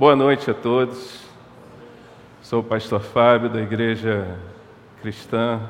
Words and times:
Boa 0.00 0.16
noite 0.16 0.50
a 0.50 0.54
todos. 0.54 1.28
Sou 2.40 2.60
o 2.60 2.64
pastor 2.64 3.02
Fábio 3.02 3.50
da 3.50 3.60
Igreja 3.60 4.38
Cristã 5.02 5.60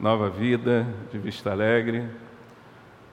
Nova 0.00 0.30
Vida 0.30 0.86
de 1.12 1.18
Vista 1.18 1.50
Alegre. 1.50 1.98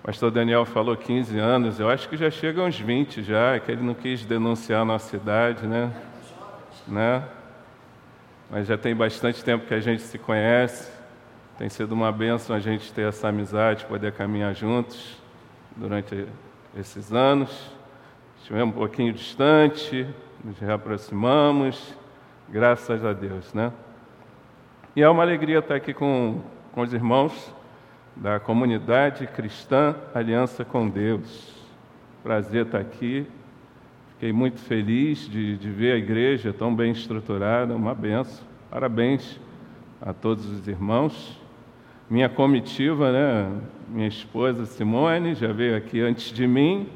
O 0.02 0.06
pastor 0.06 0.32
Daniel 0.32 0.64
falou 0.64 0.96
15 0.96 1.38
anos, 1.38 1.78
eu 1.78 1.90
acho 1.90 2.08
que 2.08 2.16
já 2.16 2.32
chega 2.32 2.64
uns 2.64 2.80
20 2.80 3.22
já, 3.22 3.60
que 3.60 3.70
ele 3.70 3.84
não 3.84 3.94
quis 3.94 4.24
denunciar 4.24 4.84
a 4.84 4.86
nossa 4.86 5.14
idade, 5.14 5.68
né? 5.68 5.92
né? 6.88 7.22
Mas 8.50 8.66
já 8.66 8.78
tem 8.78 8.96
bastante 8.96 9.44
tempo 9.44 9.66
que 9.66 9.74
a 9.74 9.82
gente 9.82 10.02
se 10.02 10.18
conhece. 10.18 10.90
Tem 11.58 11.68
sido 11.68 11.92
uma 11.92 12.14
bênção 12.14 12.56
a 12.56 12.60
gente 12.60 12.94
ter 12.94 13.10
essa 13.10 13.28
amizade, 13.28 13.84
poder 13.88 14.14
caminhar 14.14 14.56
juntos 14.56 15.18
durante 15.76 16.26
esses 16.78 17.12
anos. 17.12 17.74
Estivemos 18.40 18.74
um 18.74 18.78
pouquinho 18.78 19.12
distante, 19.12 20.08
nos 20.44 20.58
reaproximamos, 20.60 21.96
graças 22.50 23.06
a 23.06 23.14
Deus, 23.14 23.54
né? 23.54 23.72
E 24.96 25.02
é 25.02 25.10
uma 25.10 25.22
alegria 25.22 25.60
estar 25.60 25.76
aqui 25.76 25.94
com, 25.94 26.42
com 26.72 26.82
os 26.82 26.94
irmãos 26.94 27.54
da 28.16 28.40
comunidade 28.40 29.28
cristã 29.28 29.96
Aliança 30.14 30.66
com 30.66 30.90
Deus. 30.90 31.54
Prazer 32.24 32.66
estar 32.66 32.80
aqui. 32.80 33.28
Fiquei 34.14 34.34
muito 34.34 34.60
feliz 34.60 35.30
de, 35.30 35.58
de 35.58 35.70
ver 35.70 35.94
a 35.94 35.98
igreja 35.98 36.52
tão 36.52 36.76
bem 36.76 36.92
estruturada, 36.92 37.76
uma 37.76 37.94
benção. 37.94 38.44
Parabéns 38.70 39.40
a 40.02 40.12
todos 40.12 40.46
os 40.46 40.68
irmãos. 40.68 41.40
Minha 42.10 42.28
comitiva, 42.28 43.12
né? 43.12 43.62
Minha 43.88 44.08
esposa 44.08 44.66
Simone 44.66 45.36
já 45.36 45.54
veio 45.54 45.78
aqui 45.78 46.02
antes 46.02 46.32
de 46.32 46.48
mim. 46.48 46.90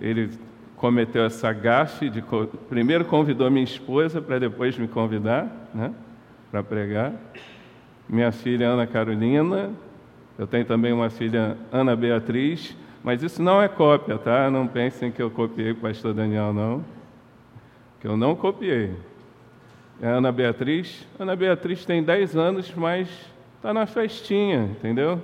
Ele 0.00 0.30
cometeu 0.82 1.24
essa 1.24 1.52
gafe 1.52 2.10
de 2.10 2.24
primeiro 2.68 3.04
convidou 3.04 3.48
minha 3.48 3.62
esposa 3.62 4.20
para 4.20 4.40
depois 4.40 4.76
me 4.76 4.88
convidar, 4.88 5.46
né, 5.72 5.94
para 6.50 6.60
pregar. 6.60 7.12
Minha 8.08 8.32
filha 8.32 8.66
Ana 8.66 8.84
Carolina, 8.84 9.70
eu 10.36 10.44
tenho 10.44 10.64
também 10.64 10.92
uma 10.92 11.08
filha 11.08 11.56
Ana 11.70 11.94
Beatriz, 11.94 12.76
mas 13.00 13.22
isso 13.22 13.40
não 13.40 13.62
é 13.62 13.68
cópia, 13.68 14.18
tá? 14.18 14.50
Não 14.50 14.66
pensem 14.66 15.12
que 15.12 15.22
eu 15.22 15.30
copiei 15.30 15.70
o 15.70 15.76
pastor 15.76 16.12
Daniel 16.14 16.52
não. 16.52 16.84
Que 18.00 18.08
eu 18.08 18.16
não 18.16 18.34
copiei. 18.34 18.92
É 20.00 20.08
Ana 20.08 20.32
Beatriz. 20.32 21.06
Ana 21.16 21.36
Beatriz 21.36 21.84
tem 21.84 22.02
10 22.02 22.36
anos, 22.36 22.74
mas 22.74 23.08
está 23.56 23.72
na 23.72 23.86
festinha, 23.86 24.64
entendeu? 24.64 25.22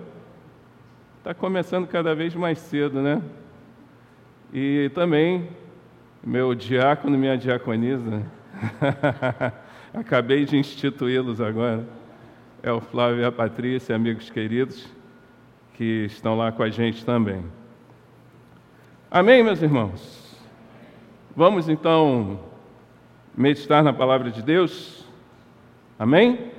Está 1.19 1.35
começando 1.35 1.89
cada 1.89 2.15
vez 2.15 2.33
mais 2.37 2.61
cedo, 2.61 3.03
né? 3.03 3.21
E 4.53 4.91
também 4.95 5.49
meu 6.25 6.55
diácono 6.55 7.15
e 7.15 7.19
minha 7.19 7.37
diaconisa, 7.37 8.23
acabei 9.95 10.45
de 10.45 10.57
instituí-los 10.57 11.41
agora. 11.41 11.87
É 12.63 12.73
o 12.73 12.81
Flávio 12.81 13.21
e 13.21 13.25
a 13.25 13.31
Patrícia, 13.31 13.95
amigos 13.95 14.31
queridos, 14.31 14.89
que 15.75 16.07
estão 16.07 16.37
lá 16.37 16.51
com 16.51 16.63
a 16.63 16.71
gente 16.71 17.05
também. 17.05 17.45
Amém, 19.11 19.43
meus 19.43 19.63
irmãos? 19.63 20.37
Vamos 21.37 21.69
então 21.69 22.41
meditar 23.37 23.83
na 23.83 23.93
palavra 23.93 24.31
de 24.31 24.43
Deus? 24.43 25.07
Amém? 25.99 26.51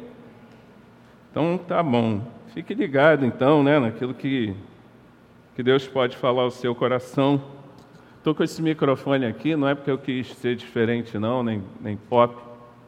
Então 1.29 1.57
tá 1.57 1.83
bom. 1.83 2.21
Fique 2.53 2.73
ligado 2.73 3.25
então, 3.25 3.61
né, 3.61 3.77
naquilo 3.77 4.13
que, 4.13 4.55
que 5.55 5.61
Deus 5.61 5.87
pode 5.87 6.15
falar 6.17 6.43
ao 6.43 6.51
seu 6.51 6.73
coração. 6.73 7.58
Estou 8.19 8.35
com 8.35 8.43
esse 8.43 8.61
microfone 8.61 9.25
aqui, 9.25 9.55
não 9.55 9.65
é 9.65 9.73
porque 9.73 9.89
eu 9.89 9.97
quis 9.97 10.27
ser 10.35 10.53
diferente, 10.53 11.17
não, 11.17 11.41
nem, 11.41 11.63
nem 11.79 11.95
pop, 11.95 12.35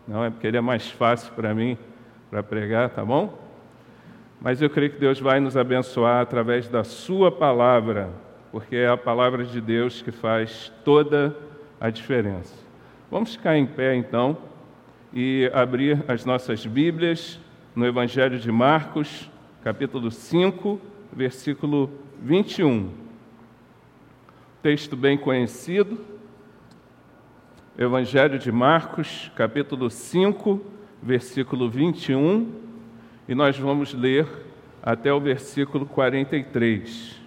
não, 0.06 0.26
é 0.26 0.30
porque 0.30 0.46
ele 0.46 0.58
é 0.58 0.62
mais 0.62 0.92
fácil 0.92 1.32
para 1.32 1.54
mim 1.54 1.78
para 2.30 2.44
pregar, 2.44 2.90
tá 2.90 3.04
bom? 3.06 3.40
Mas 4.42 4.62
eu 4.62 4.70
creio 4.70 4.92
que 4.92 5.00
Deus 5.00 5.22
vai 5.22 5.40
nos 5.40 5.56
abençoar 5.56 6.22
através 6.22 6.68
da 6.68 6.84
Sua 6.84 7.32
palavra, 7.32 8.10
porque 8.52 8.76
é 8.76 8.90
a 8.90 8.98
palavra 8.98 9.46
de 9.46 9.62
Deus 9.62 10.02
que 10.02 10.12
faz 10.12 10.70
toda 10.84 11.34
a 11.80 11.90
diferença. 11.90 12.54
Vamos 13.10 13.34
ficar 13.34 13.58
em 13.58 13.66
pé 13.66 13.96
então 13.96 14.38
e 15.14 15.50
abrir 15.54 16.04
as 16.10 16.26
nossas 16.26 16.66
Bíblias 16.66 17.40
no 17.74 17.86
Evangelho 17.86 18.38
de 18.38 18.52
Marcos, 18.52 19.32
capítulo 19.64 20.12
5, 20.12 20.78
versículo 21.14 21.90
21 22.22 23.11
texto 24.62 24.96
bem 24.96 25.18
conhecido, 25.18 26.00
Evangelho 27.76 28.38
de 28.38 28.52
Marcos, 28.52 29.32
capítulo 29.36 29.90
5, 29.90 30.62
versículo 31.02 31.68
21, 31.68 32.62
e 33.28 33.34
nós 33.34 33.58
vamos 33.58 33.92
ler 33.92 34.28
até 34.84 35.12
o 35.12 35.20
versículo 35.20 35.88
43. 35.88 37.20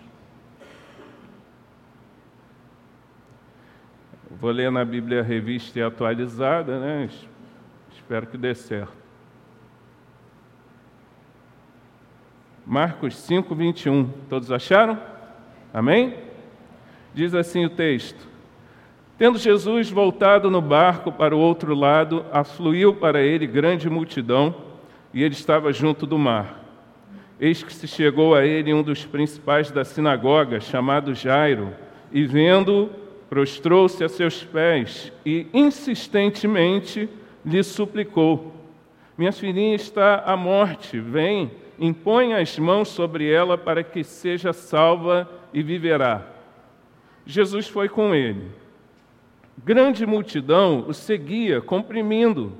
Vou 4.31 4.53
ler 4.53 4.71
na 4.71 4.84
Bíblia 4.84 5.21
Revista 5.21 5.81
e 5.81 5.83
Atualizada, 5.83 6.78
né? 6.78 7.09
Espero 7.93 8.28
que 8.28 8.39
dê 8.39 8.55
certo. 8.55 8.93
Marcos 12.65 13.17
5, 13.17 13.53
21. 13.55 14.09
Todos 14.28 14.53
acharam? 14.53 15.00
Amém? 15.73 16.34
Diz 17.15 17.33
assim 17.33 17.65
o 17.65 17.71
texto: 17.71 18.27
Tendo 19.17 19.39
Jesus 19.39 19.89
voltado 19.89 20.51
no 20.51 20.61
barco 20.61 21.13
para 21.13 21.35
o 21.35 21.39
outro 21.39 21.73
lado, 21.75 22.27
afluiu 22.33 22.95
para 22.95 23.23
ele 23.23 23.47
grande 23.47 23.89
multidão, 23.89 24.55
e 25.13 25.23
ele 25.23 25.35
estava 25.35 25.73
junto 25.73 26.05
do 26.07 26.19
mar. 26.19 26.61
Eis 27.39 27.63
que 27.63 27.73
se 27.73 27.87
chegou 27.87 28.35
a 28.35 28.45
ele 28.45 28.75
um 28.75 28.83
dos 28.83 29.05
principais 29.05 29.71
da 29.71 29.85
sinagoga, 29.85 30.61
chamado 30.61 31.15
Jairo, 31.15 31.73
e 32.13 32.25
vendo, 32.25 32.91
prostrou-se 33.31 34.03
a 34.03 34.09
seus 34.09 34.43
pés 34.43 35.13
e 35.25 35.47
insistentemente 35.55 37.09
lhe 37.47 37.63
suplicou: 37.63 38.53
Minha 39.17 39.33
filhinha 39.33 39.77
está 39.77 40.25
à 40.27 40.37
morte, 40.37 40.99
vem, 40.99 41.53
impõe 41.79 42.35
as 42.35 42.59
mãos 42.59 42.89
sobre 42.89 43.31
ela 43.31 43.57
para 43.57 43.85
que 43.85 44.03
seja 44.03 44.53
salva 44.53 45.29
e 45.53 45.63
viverá. 45.63 46.34
Jesus 47.27 47.69
foi 47.69 47.89
com 47.89 48.15
ele. 48.15 48.51
Grande 49.65 50.05
multidão 50.05 50.85
o 50.87 50.93
seguia, 50.93 51.61
comprimindo. 51.61 52.53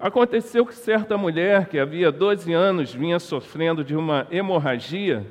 Aconteceu 0.00 0.66
que 0.66 0.74
certa 0.74 1.16
mulher, 1.16 1.68
que 1.68 1.78
havia 1.78 2.10
12 2.10 2.52
anos 2.52 2.92
vinha 2.92 3.20
sofrendo 3.20 3.84
de 3.84 3.94
uma 3.94 4.26
hemorragia, 4.30 5.24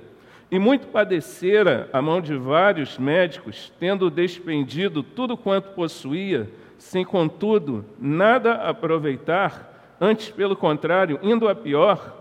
e 0.50 0.60
muito 0.60 0.88
padecera 0.88 1.90
a 1.92 2.02
mão 2.02 2.22
de 2.22 2.36
vários 2.36 2.98
médicos, 2.98 3.72
tendo 3.80 4.10
despendido 4.10 5.02
tudo 5.02 5.38
quanto 5.38 5.74
possuía, 5.74 6.50
sem 6.78 7.06
contudo 7.06 7.86
nada 8.00 8.54
aproveitar, 8.56 9.96
antes 10.00 10.30
pelo 10.30 10.56
contrário, 10.56 11.20
indo 11.22 11.48
a 11.48 11.56
pior, 11.56 12.18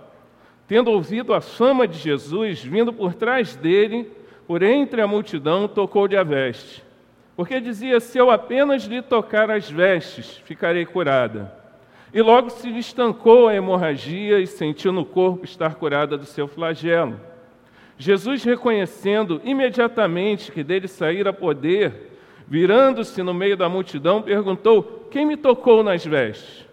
tendo 0.66 0.90
ouvido 0.90 1.34
a 1.34 1.40
fama 1.40 1.88
de 1.88 1.98
Jesus 1.98 2.62
vindo 2.62 2.92
por 2.92 3.14
trás 3.14 3.56
dele, 3.56 4.10
por 4.50 4.64
entre 4.64 5.00
a 5.00 5.06
multidão, 5.06 5.68
tocou-lhe 5.68 6.16
a 6.16 6.24
veste. 6.24 6.82
Porque 7.36 7.60
dizia: 7.60 8.00
Se 8.00 8.18
eu 8.18 8.32
apenas 8.32 8.82
lhe 8.82 9.00
tocar 9.00 9.48
as 9.48 9.70
vestes, 9.70 10.38
ficarei 10.38 10.84
curada. 10.84 11.54
E 12.12 12.20
logo 12.20 12.50
se 12.50 12.68
lhe 12.68 12.80
estancou 12.80 13.46
a 13.46 13.54
hemorragia 13.54 14.40
e 14.40 14.48
sentiu 14.48 14.90
no 14.90 15.04
corpo 15.04 15.44
estar 15.44 15.76
curada 15.76 16.18
do 16.18 16.24
seu 16.24 16.48
flagelo. 16.48 17.20
Jesus, 17.96 18.42
reconhecendo 18.42 19.40
imediatamente 19.44 20.50
que 20.50 20.64
dele 20.64 20.88
saíra 20.88 21.32
poder, 21.32 22.18
virando-se 22.48 23.22
no 23.22 23.32
meio 23.32 23.56
da 23.56 23.68
multidão, 23.68 24.20
perguntou: 24.20 25.06
Quem 25.12 25.24
me 25.24 25.36
tocou 25.36 25.84
nas 25.84 26.04
vestes? 26.04 26.66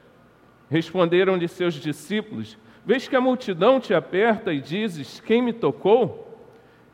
Responderam-lhe 0.67 1.47
seus 1.47 1.75
discípulos: 1.75 2.57
Vês 2.83 3.07
que 3.07 3.15
a 3.15 3.21
multidão 3.21 3.79
te 3.79 3.93
aperta 3.93 4.51
e 4.51 4.59
dizes: 4.59 5.19
Quem 5.19 5.43
me 5.43 5.53
tocou? 5.53 6.26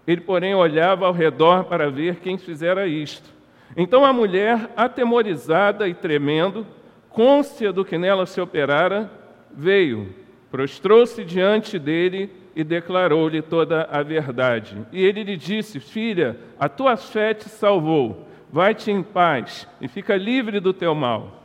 Ele, 0.05 0.21
porém, 0.21 0.53
olhava 0.53 1.05
ao 1.05 1.13
redor 1.13 1.65
para 1.65 1.89
ver 1.89 2.17
quem 2.17 2.37
fizera 2.37 2.87
isto. 2.87 3.29
Então 3.75 4.05
a 4.05 4.13
mulher, 4.13 4.69
atemorizada 4.75 5.87
e 5.87 5.93
tremendo, 5.93 6.65
côncia 7.09 7.71
do 7.71 7.85
que 7.85 7.97
nela 7.97 8.25
se 8.25 8.39
operara, 8.39 9.09
veio, 9.51 10.13
prostrou-se 10.51 11.23
diante 11.23 11.79
dele 11.79 12.29
e 12.55 12.63
declarou-lhe 12.63 13.41
toda 13.41 13.87
a 13.91 14.03
verdade. 14.03 14.77
E 14.91 15.03
ele 15.03 15.23
lhe 15.23 15.37
disse: 15.37 15.79
Filha, 15.79 16.37
a 16.59 16.69
tua 16.69 16.95
fé 16.95 17.33
te 17.33 17.49
salvou, 17.49 18.27
vai-te 18.51 18.91
em 18.91 19.01
paz 19.01 19.67
e 19.81 19.87
fica 19.87 20.15
livre 20.15 20.59
do 20.59 20.73
teu 20.73 20.93
mal. 20.93 21.41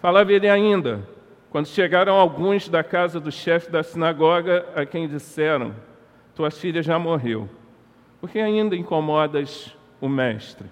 Falava 0.00 0.32
ele 0.32 0.48
ainda, 0.48 1.06
quando 1.50 1.66
chegaram 1.66 2.14
alguns 2.14 2.68
da 2.68 2.82
casa 2.82 3.20
do 3.20 3.30
chefe 3.30 3.70
da 3.70 3.82
sinagoga, 3.82 4.66
a 4.74 4.86
quem 4.86 5.06
disseram: 5.06 5.74
tua 6.34 6.50
filha 6.50 6.82
já 6.82 6.98
morreu. 6.98 7.48
Por 8.20 8.30
que 8.30 8.38
ainda 8.38 8.74
incomodas 8.74 9.76
o 10.00 10.08
mestre? 10.08 10.66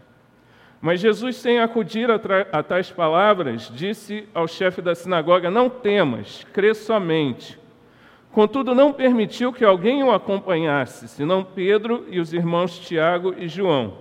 Mas 0.81 1.01
Jesus, 1.01 1.37
sem 1.37 1.61
acudir 1.61 2.11
a, 2.11 2.21
a 2.51 2.63
tais 2.63 2.91
palavras, 2.91 3.71
disse 3.73 4.29
ao 4.35 4.49
chefe 4.49 4.83
da 4.83 4.95
sinagoga: 4.95 5.51
Não 5.51 5.71
temas, 5.71 6.45
crê 6.53 6.75
somente. 6.75 7.59
Contudo, 8.33 8.75
não 8.75 8.93
permitiu 8.93 9.53
que 9.53 9.65
alguém 9.65 10.03
o 10.03 10.11
acompanhasse, 10.11 11.07
senão 11.07 11.45
Pedro 11.45 12.07
e 12.09 12.19
os 12.19 12.33
irmãos 12.33 12.79
Tiago 12.79 13.35
e 13.39 13.47
João. 13.47 13.99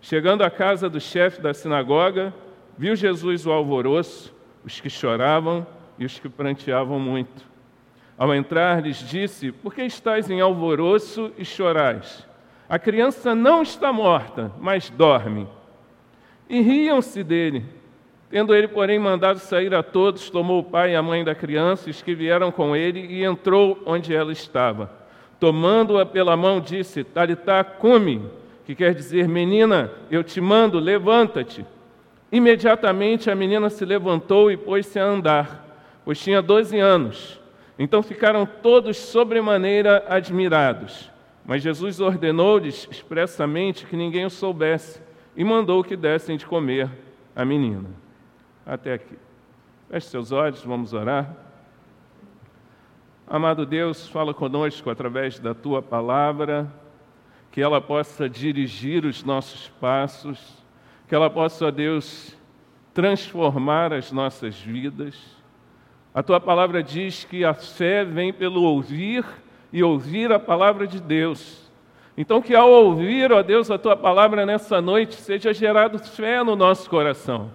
Chegando 0.00 0.42
à 0.42 0.50
casa 0.50 0.90
do 0.90 1.00
chefe 1.00 1.40
da 1.40 1.54
sinagoga, 1.54 2.34
viu 2.76 2.96
Jesus 2.96 3.46
o 3.46 3.52
alvoroço, 3.52 4.34
os 4.64 4.80
que 4.80 4.90
choravam 4.90 5.66
e 5.98 6.04
os 6.04 6.18
que 6.18 6.28
pranteavam 6.28 6.98
muito. 6.98 7.49
Ao 8.20 8.34
entrar, 8.34 8.82
lhes 8.82 8.98
disse: 8.98 9.50
Por 9.50 9.74
que 9.74 9.82
estáis 9.82 10.28
em 10.28 10.42
alvoroço 10.42 11.32
e 11.38 11.44
chorais? 11.44 12.28
A 12.68 12.78
criança 12.78 13.34
não 13.34 13.62
está 13.62 13.90
morta, 13.90 14.52
mas 14.60 14.90
dorme 14.90 15.48
e 16.50 16.60
riam-se 16.60 17.24
dele. 17.24 17.64
Tendo 18.28 18.54
ele, 18.54 18.68
porém, 18.68 18.98
mandado 18.98 19.38
sair 19.38 19.74
a 19.74 19.82
todos, 19.82 20.28
tomou 20.28 20.58
o 20.58 20.64
pai 20.64 20.92
e 20.92 20.96
a 20.96 21.02
mãe 21.02 21.24
da 21.24 21.34
criança, 21.34 21.88
os 21.88 22.02
que 22.02 22.14
vieram 22.14 22.52
com 22.52 22.76
ele, 22.76 23.00
e 23.00 23.24
entrou 23.24 23.80
onde 23.86 24.14
ela 24.14 24.32
estava. 24.32 24.90
Tomando-a 25.38 26.04
pela 26.04 26.36
mão, 26.36 26.60
disse: 26.60 27.02
Talitá, 27.02 27.64
come, 27.64 28.22
que 28.66 28.74
quer 28.74 28.94
dizer, 28.94 29.26
menina, 29.26 29.90
eu 30.10 30.22
te 30.22 30.42
mando, 30.42 30.78
levanta-te. 30.78 31.64
Imediatamente 32.30 33.30
a 33.30 33.34
menina 33.34 33.70
se 33.70 33.84
levantou 33.86 34.50
e 34.50 34.58
pôs-se 34.58 34.98
a 34.98 35.04
andar, 35.04 35.64
pois 36.04 36.20
tinha 36.20 36.42
doze 36.42 36.78
anos. 36.78 37.39
Então 37.82 38.02
ficaram 38.02 38.44
todos 38.44 38.98
sobremaneira 38.98 40.04
admirados. 40.06 41.10
Mas 41.46 41.62
Jesus 41.62 41.98
ordenou-lhes 41.98 42.86
expressamente 42.90 43.86
que 43.86 43.96
ninguém 43.96 44.26
o 44.26 44.30
soubesse 44.30 45.00
e 45.34 45.42
mandou 45.42 45.82
que 45.82 45.96
dessem 45.96 46.36
de 46.36 46.44
comer 46.44 46.90
a 47.34 47.42
menina. 47.42 47.88
Até 48.66 48.92
aqui. 48.92 49.16
Feche 49.88 50.08
seus 50.08 50.30
olhos, 50.30 50.62
vamos 50.62 50.92
orar. 50.92 51.34
Amado 53.26 53.64
Deus, 53.64 54.06
fala 54.08 54.34
conosco 54.34 54.90
através 54.90 55.38
da 55.38 55.54
tua 55.54 55.80
palavra, 55.80 56.70
que 57.50 57.62
ela 57.62 57.80
possa 57.80 58.28
dirigir 58.28 59.06
os 59.06 59.24
nossos 59.24 59.68
passos, 59.80 60.62
que 61.08 61.14
ela 61.14 61.30
possa, 61.30 61.72
Deus, 61.72 62.36
transformar 62.92 63.94
as 63.94 64.12
nossas 64.12 64.60
vidas. 64.60 65.39
A 66.12 66.22
tua 66.22 66.40
palavra 66.40 66.82
diz 66.82 67.24
que 67.24 67.44
a 67.44 67.54
fé 67.54 68.04
vem 68.04 68.32
pelo 68.32 68.62
ouvir 68.62 69.24
e 69.72 69.82
ouvir 69.82 70.32
a 70.32 70.40
palavra 70.40 70.86
de 70.86 71.00
Deus. 71.00 71.70
Então, 72.16 72.42
que 72.42 72.54
ao 72.54 72.68
ouvir, 72.68 73.32
ó 73.32 73.42
Deus, 73.42 73.70
a 73.70 73.78
tua 73.78 73.96
palavra 73.96 74.44
nessa 74.44 74.80
noite, 74.80 75.14
seja 75.14 75.54
gerado 75.54 75.98
fé 75.98 76.42
no 76.42 76.56
nosso 76.56 76.90
coração. 76.90 77.52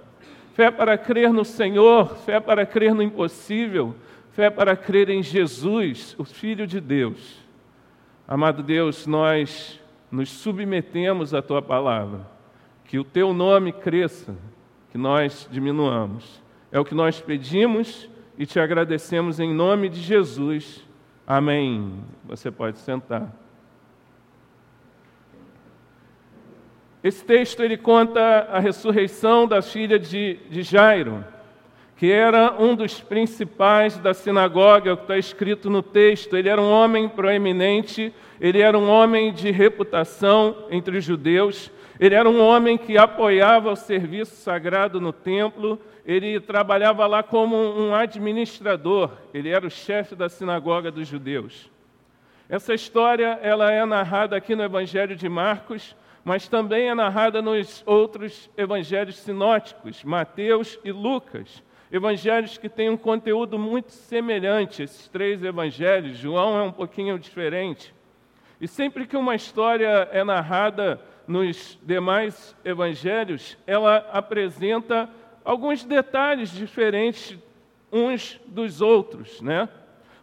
Fé 0.54 0.72
para 0.72 0.98
crer 0.98 1.34
no 1.34 1.44
Senhor, 1.44 2.16
fé 2.20 2.40
para 2.40 2.66
crer 2.66 2.96
no 2.96 3.04
impossível, 3.04 3.94
fé 4.32 4.50
para 4.50 4.76
crer 4.76 5.10
em 5.10 5.22
Jesus, 5.22 6.16
o 6.18 6.24
Filho 6.24 6.66
de 6.66 6.80
Deus. 6.80 7.44
Amado 8.26 8.64
Deus, 8.64 9.06
nós 9.06 9.82
nos 10.10 10.30
submetemos 10.30 11.34
à 11.34 11.42
tua 11.42 11.62
palavra. 11.62 12.26
Que 12.86 12.98
o 12.98 13.04
teu 13.04 13.34
nome 13.34 13.74
cresça, 13.74 14.34
que 14.92 14.98
nós 14.98 15.48
diminuamos. 15.52 16.42
É 16.72 16.80
o 16.80 16.86
que 16.86 16.96
nós 16.96 17.20
pedimos 17.20 18.10
e 18.38 18.46
te 18.46 18.60
agradecemos 18.60 19.40
em 19.40 19.54
nome 19.54 19.90
de 19.90 20.02
Jesus. 20.02 20.86
Amém. 21.26 22.04
Você 22.26 22.52
pode 22.52 22.80
sentar. 22.80 23.34
Esse 27.04 27.24
texto 27.24 27.62
ele 27.62 27.78
conta 27.78 28.20
a 28.52 28.60
ressurreição 28.60 29.48
da 29.48 29.62
filha 29.62 30.00
de, 30.00 30.40
de 30.50 30.64
Jairo, 30.64 31.24
que 31.96 32.12
era 32.12 32.56
um 32.60 32.76
dos 32.76 33.00
principais 33.00 33.98
da 34.00 34.14
sinagoga, 34.14 34.90
é 34.90 34.94
o 34.94 34.98
que 34.98 35.04
está 35.04 35.18
escrito 35.18 35.70
no 35.70 35.84
texto. 35.84 36.36
Ele 36.36 36.50
era 36.50 36.60
um 36.60 36.72
homem 36.72 37.08
proeminente, 37.08 38.12
ele 38.42 38.60
era 38.60 38.78
um 38.78 38.90
homem 38.90 39.32
de 39.32 39.52
reputação 39.52 40.66
entre 40.72 40.98
os 40.98 41.04
judeus, 41.04 41.72
ele 42.00 42.16
era 42.16 42.30
um 42.30 42.42
homem 42.42 42.78
que 42.78 42.98
apoiava 42.98 43.72
o 43.72 43.76
serviço 43.76 44.36
sagrado 44.36 45.00
no 45.00 45.14
templo, 45.14 45.80
ele 46.06 46.40
trabalhava 46.40 47.08
lá 47.08 47.24
como 47.24 47.56
um 47.56 47.96
administrador, 47.96 49.12
ele 49.34 49.50
era 49.50 49.66
o 49.66 49.72
chefe 49.72 50.16
da 50.16 50.28
sinagoga 50.30 50.92
dos 50.92 51.08
judeus. 51.08 51.70
Essa 52.48 52.74
história 52.74 53.40
ela 53.42 53.72
é 53.72 53.84
narrada 53.86 54.36
aqui 54.36 54.56
no 54.56 54.64
Evangelho 54.64 55.16
de 55.16 55.28
Marcos, 55.28 55.96
mas 56.24 56.48
também 56.48 56.90
é 56.90 56.96
narrada 56.96 57.42
nos 57.42 57.84
outros 57.86 58.50
evangelhos 58.58 59.18
sinóticos, 59.18 60.04
Mateus 60.04 60.80
e 60.84 60.92
Lucas. 60.92 61.64
Evangelhos 61.92 62.58
que 62.58 62.68
têm 62.68 62.90
um 62.90 62.98
conteúdo 62.98 63.58
muito 63.58 63.92
semelhante, 63.92 64.84
esses 64.84 65.08
três 65.08 65.44
evangelhos. 65.44 66.18
João 66.18 66.58
é 66.58 66.64
um 66.64 66.72
pouquinho 66.72 67.18
diferente. 67.18 67.94
E 68.60 68.68
sempre 68.68 69.06
que 69.06 69.16
uma 69.16 69.36
história 69.36 70.10
é 70.12 70.24
narrada 70.24 71.00
nos 71.28 71.78
demais 71.82 72.56
evangelhos, 72.64 73.58
ela 73.66 73.98
apresenta 74.12 75.10
alguns 75.44 75.84
detalhes 75.84 76.52
diferentes 76.52 77.38
uns 77.92 78.40
dos 78.48 78.82
outros, 78.82 79.42
né? 79.42 79.70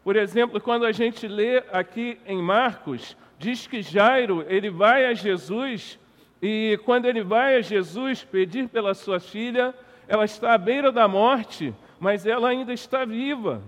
Por 0.04 0.16
exemplo, 0.16 0.60
quando 0.60 0.84
a 0.84 0.92
gente 0.92 1.28
lê 1.28 1.58
aqui 1.72 2.18
em 2.26 2.42
Marcos, 2.42 3.16
diz 3.38 3.66
que 3.66 3.82
Jairo, 3.82 4.44
ele 4.48 4.68
vai 4.68 5.06
a 5.06 5.14
Jesus 5.14 5.98
e 6.40 6.78
quando 6.84 7.06
ele 7.06 7.22
vai 7.22 7.56
a 7.56 7.60
Jesus 7.60 8.24
pedir 8.24 8.68
pela 8.68 8.94
sua 8.94 9.20
filha, 9.20 9.72
ela 10.08 10.24
está 10.24 10.54
à 10.54 10.58
beira 10.58 10.90
da 10.90 11.06
morte, 11.06 11.72
mas 12.00 12.26
ela 12.26 12.48
ainda 12.48 12.72
está 12.72 13.04
viva. 13.04 13.62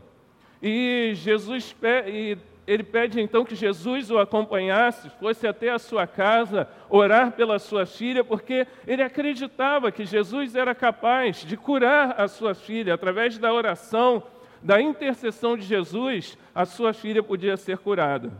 E 0.60 1.12
Jesus 1.14 1.75
e 2.06 2.36
ele 2.66 2.82
pede 2.82 3.20
então 3.20 3.44
que 3.44 3.55
Jesus 3.55 4.11
o 4.11 4.19
acompanhasse, 4.19 5.11
fosse 5.20 5.46
até 5.46 5.70
a 5.70 5.78
sua 5.78 6.06
casa 6.06 6.69
orar 6.88 7.32
pela 7.32 7.58
sua 7.58 7.84
filha, 7.84 8.25
porque 8.25 8.66
ele 8.87 9.02
acreditava 9.02 9.93
que 9.93 10.06
Jesus 10.06 10.55
era 10.55 10.75
capaz 10.75 11.44
de 11.44 11.56
curar 11.56 12.20
a 12.20 12.26
sua 12.26 12.55
filha 12.55 12.94
através 12.94 13.37
da 13.37 13.52
oração, 13.52 14.22
da 14.62 14.81
intercessão 14.81 15.56
de 15.56 15.62
Jesus, 15.64 16.38
a 16.55 16.64
sua 16.64 16.94
filha 16.94 17.22
podia 17.22 17.56
ser 17.56 17.76
curada. 17.76 18.32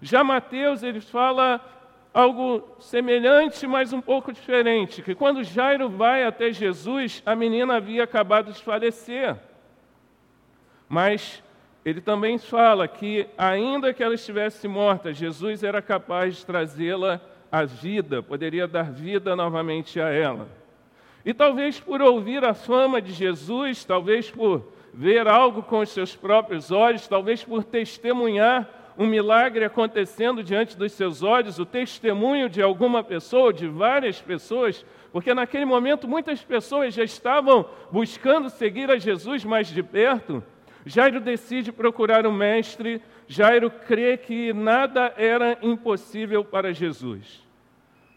Já 0.00 0.22
Mateus, 0.22 0.84
ele 0.84 1.00
fala 1.00 1.60
algo 2.12 2.76
semelhante, 2.78 3.66
mas 3.66 3.92
um 3.92 4.00
pouco 4.00 4.32
diferente, 4.32 5.02
que 5.02 5.16
quando 5.16 5.42
Jairo 5.42 5.88
vai 5.88 6.24
até 6.24 6.52
Jesus, 6.52 7.20
a 7.26 7.34
menina 7.34 7.74
havia 7.74 8.04
acabado 8.04 8.52
de 8.52 8.62
falecer. 8.62 9.36
Mas 10.88 11.42
ele 11.84 12.00
também 12.00 12.38
fala 12.38 12.88
que, 12.88 13.26
ainda 13.36 13.92
que 13.92 14.02
ela 14.02 14.14
estivesse 14.14 14.66
morta, 14.66 15.12
Jesus 15.12 15.62
era 15.62 15.82
capaz 15.82 16.36
de 16.36 16.46
trazê-la 16.46 17.20
à 17.52 17.64
vida, 17.64 18.22
poderia 18.22 18.66
dar 18.66 18.90
vida 18.90 19.36
novamente 19.36 20.00
a 20.00 20.08
ela. 20.08 20.48
E 21.24 21.34
talvez 21.34 21.78
por 21.78 22.00
ouvir 22.00 22.44
a 22.44 22.54
fama 22.54 23.00
de 23.00 23.12
Jesus, 23.12 23.84
talvez 23.84 24.30
por 24.30 24.72
ver 24.92 25.28
algo 25.28 25.62
com 25.62 25.80
os 25.80 25.90
seus 25.90 26.16
próprios 26.16 26.70
olhos, 26.70 27.06
talvez 27.06 27.44
por 27.44 27.64
testemunhar 27.64 28.68
um 28.96 29.06
milagre 29.06 29.64
acontecendo 29.64 30.42
diante 30.42 30.76
dos 30.76 30.92
seus 30.92 31.22
olhos, 31.22 31.58
o 31.58 31.66
testemunho 31.66 32.48
de 32.48 32.62
alguma 32.62 33.02
pessoa, 33.02 33.52
de 33.52 33.66
várias 33.66 34.20
pessoas, 34.20 34.84
porque 35.12 35.34
naquele 35.34 35.64
momento 35.64 36.06
muitas 36.06 36.42
pessoas 36.42 36.94
já 36.94 37.02
estavam 37.02 37.66
buscando 37.90 38.48
seguir 38.48 38.90
a 38.90 38.96
Jesus 38.96 39.44
mais 39.44 39.68
de 39.68 39.82
perto. 39.82 40.42
Jairo 40.86 41.20
decide 41.20 41.72
procurar 41.72 42.26
o 42.26 42.32
mestre, 42.32 43.00
Jairo 43.26 43.70
crê 43.70 44.16
que 44.16 44.52
nada 44.52 45.14
era 45.16 45.58
impossível 45.62 46.44
para 46.44 46.74
Jesus. 46.74 47.42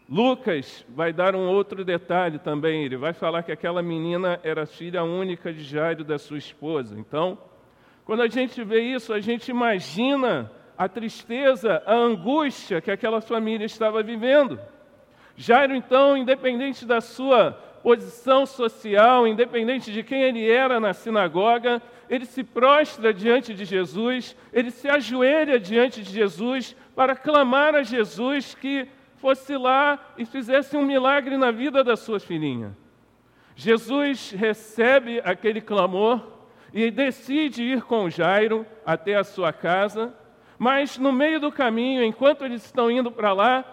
Lucas 0.08 0.86
vai 0.88 1.12
dar 1.12 1.34
um 1.34 1.48
outro 1.48 1.84
detalhe 1.84 2.38
também. 2.38 2.84
Ele 2.84 2.96
vai 2.96 3.12
falar 3.12 3.42
que 3.42 3.52
aquela 3.52 3.82
menina 3.82 4.40
era 4.42 4.64
filha 4.66 5.02
única 5.02 5.52
de 5.52 5.62
Jairo, 5.62 6.02
da 6.02 6.18
sua 6.18 6.38
esposa. 6.38 6.98
Então, 6.98 7.38
quando 8.06 8.22
a 8.22 8.28
gente 8.28 8.64
vê 8.64 8.80
isso, 8.80 9.12
a 9.12 9.20
gente 9.20 9.50
imagina 9.50 10.50
a 10.78 10.88
tristeza, 10.88 11.82
a 11.84 11.94
angústia 11.94 12.80
que 12.80 12.90
aquela 12.90 13.20
família 13.20 13.66
estava 13.66 14.02
vivendo. 14.02 14.58
Jairo, 15.36 15.74
então, 15.74 16.16
independente 16.16 16.86
da 16.86 17.00
sua 17.00 17.58
posição 17.82 18.46
social, 18.46 19.26
independente 19.26 19.92
de 19.92 20.02
quem 20.02 20.22
ele 20.22 20.48
era 20.48 20.78
na 20.78 20.92
sinagoga, 20.92 21.82
ele 22.08 22.24
se 22.24 22.42
prostra 22.42 23.12
diante 23.12 23.54
de 23.54 23.64
Jesus, 23.64 24.36
ele 24.52 24.70
se 24.70 24.88
ajoelha 24.88 25.58
diante 25.58 26.02
de 26.02 26.10
Jesus 26.10 26.74
para 26.94 27.14
clamar 27.14 27.74
a 27.74 27.82
Jesus 27.82 28.54
que 28.54 28.88
fosse 29.16 29.56
lá 29.56 29.98
e 30.16 30.24
fizesse 30.24 30.76
um 30.76 30.84
milagre 30.84 31.36
na 31.36 31.50
vida 31.50 31.82
da 31.84 31.96
sua 31.96 32.20
filhinha. 32.20 32.76
Jesus 33.54 34.30
recebe 34.30 35.20
aquele 35.24 35.60
clamor 35.60 36.38
e 36.72 36.90
decide 36.90 37.62
ir 37.62 37.82
com 37.82 38.08
Jairo 38.08 38.64
até 38.86 39.16
a 39.16 39.24
sua 39.24 39.52
casa. 39.52 40.14
Mas 40.58 40.98
no 40.98 41.12
meio 41.12 41.40
do 41.40 41.52
caminho, 41.52 42.02
enquanto 42.02 42.44
eles 42.44 42.64
estão 42.64 42.90
indo 42.90 43.10
para 43.10 43.32
lá, 43.32 43.64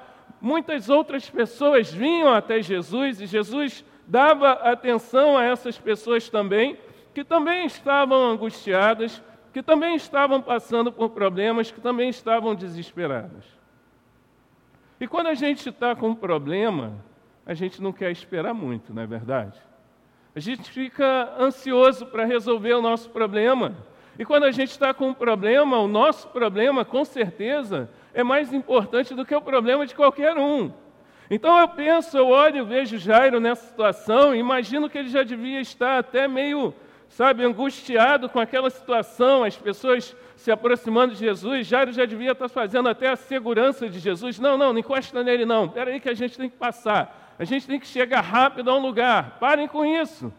muitas 0.42 0.90
outras 0.90 1.30
pessoas 1.30 1.92
vinham 1.92 2.34
até 2.34 2.62
Jesus 2.62 3.22
e 3.22 3.26
Jesus 3.26 3.84
dava 4.08 4.52
atenção 4.52 5.38
a 5.38 5.44
essas 5.44 5.78
pessoas 5.78 6.30
também, 6.30 6.78
que 7.14 7.24
também 7.24 7.66
estavam 7.66 8.32
angustiadas, 8.32 9.22
que 9.54 9.64
também 9.64 9.96
estavam 9.96 10.42
passando 10.42 10.92
por 10.92 11.10
problemas, 11.12 11.72
que 11.72 11.80
também 11.80 12.10
estavam 12.10 12.54
desesperadas. 12.54 13.46
E 15.00 15.08
quando 15.08 15.28
a 15.28 15.34
gente 15.34 15.70
está 15.70 15.96
com 15.96 16.10
um 16.10 16.16
problema, 16.16 16.94
a 17.46 17.54
gente 17.54 17.82
não 17.82 17.94
quer 17.94 18.12
esperar 18.12 18.54
muito, 18.54 18.94
não 18.94 19.04
é 19.04 19.08
verdade? 19.08 19.60
A 20.36 20.40
gente 20.40 20.70
fica 20.70 21.34
ansioso 21.40 22.06
para 22.06 22.26
resolver 22.26 22.74
o 22.74 22.82
nosso 22.82 23.10
problema. 23.10 23.76
E 24.20 24.26
quando 24.26 24.44
a 24.44 24.52
gente 24.52 24.72
está 24.72 24.94
com 24.94 25.10
um 25.10 25.14
problema, 25.14 25.78
o 25.78 25.88
nosso 25.88 26.28
problema, 26.30 26.84
com 26.84 27.06
certeza, 27.06 27.90
é 28.14 28.24
mais 28.24 28.54
importante 28.54 29.14
do 29.14 29.26
que 29.26 29.36
o 29.36 29.42
problema 29.42 29.86
de 29.86 29.96
qualquer 29.96 30.38
um. 30.38 30.72
Então 31.30 31.58
eu 31.60 31.68
penso, 31.68 32.18
eu 32.18 32.28
olho 32.28 32.58
e 32.58 32.64
vejo 32.64 32.98
Jairo 32.98 33.40
nessa 33.40 33.66
situação, 33.66 34.36
imagino 34.36 34.90
que 34.90 34.98
ele 34.98 35.10
já 35.10 35.24
devia 35.24 35.60
estar 35.60 35.98
até 35.98 36.28
meio, 36.28 36.74
sabe, 37.10 37.44
angustiado 37.44 38.30
com 38.30 38.40
aquela 38.40 38.70
situação, 38.70 39.44
as 39.44 39.58
pessoas 39.58 40.16
se 40.36 40.52
aproximando 40.52 41.14
de 41.14 41.20
Jesus, 41.20 41.66
Jairo 41.66 41.92
já 41.92 42.06
devia 42.06 42.34
estar 42.34 42.50
fazendo 42.50 42.90
até 42.90 43.10
a 43.10 43.16
segurança 43.16 43.90
de 43.90 44.00
Jesus. 44.00 44.38
Não, 44.38 44.58
não, 44.58 44.72
não 44.72 44.80
encosta 44.80 45.24
nele 45.24 45.46
não, 45.46 45.66
espera 45.66 45.92
aí 45.92 46.00
que 46.00 46.10
a 46.10 46.14
gente 46.14 46.38
tem 46.38 46.50
que 46.50 46.58
passar 46.58 47.26
a 47.38 47.44
gente 47.44 47.68
tem 47.68 47.80
que 47.80 47.88
chegar 47.88 48.22
rápido 48.22 48.70
a 48.70 48.78
um 48.78 48.82
lugar. 48.82 49.38
Parem 49.40 49.68
com 49.68 49.86
isso. 49.86 50.34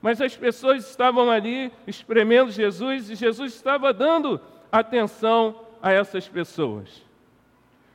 Mas 0.00 0.20
as 0.20 0.36
pessoas 0.36 0.88
estavam 0.88 1.30
ali 1.30 1.72
espremendo 1.86 2.50
Jesus 2.50 3.10
e 3.10 3.14
Jesus 3.14 3.54
estava 3.54 3.92
dando 3.92 4.40
atenção 4.70 5.66
a 5.82 5.92
essas 5.92 6.28
pessoas. 6.28 7.02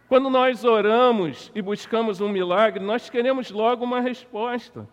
Quando 0.07 0.29
nós 0.29 0.63
oramos 0.63 1.51
e 1.55 1.61
buscamos 1.61 2.21
um 2.21 2.29
milagre, 2.29 2.83
nós 2.83 3.09
queremos 3.09 3.49
logo 3.49 3.83
uma 3.83 3.99
resposta. 3.99 4.87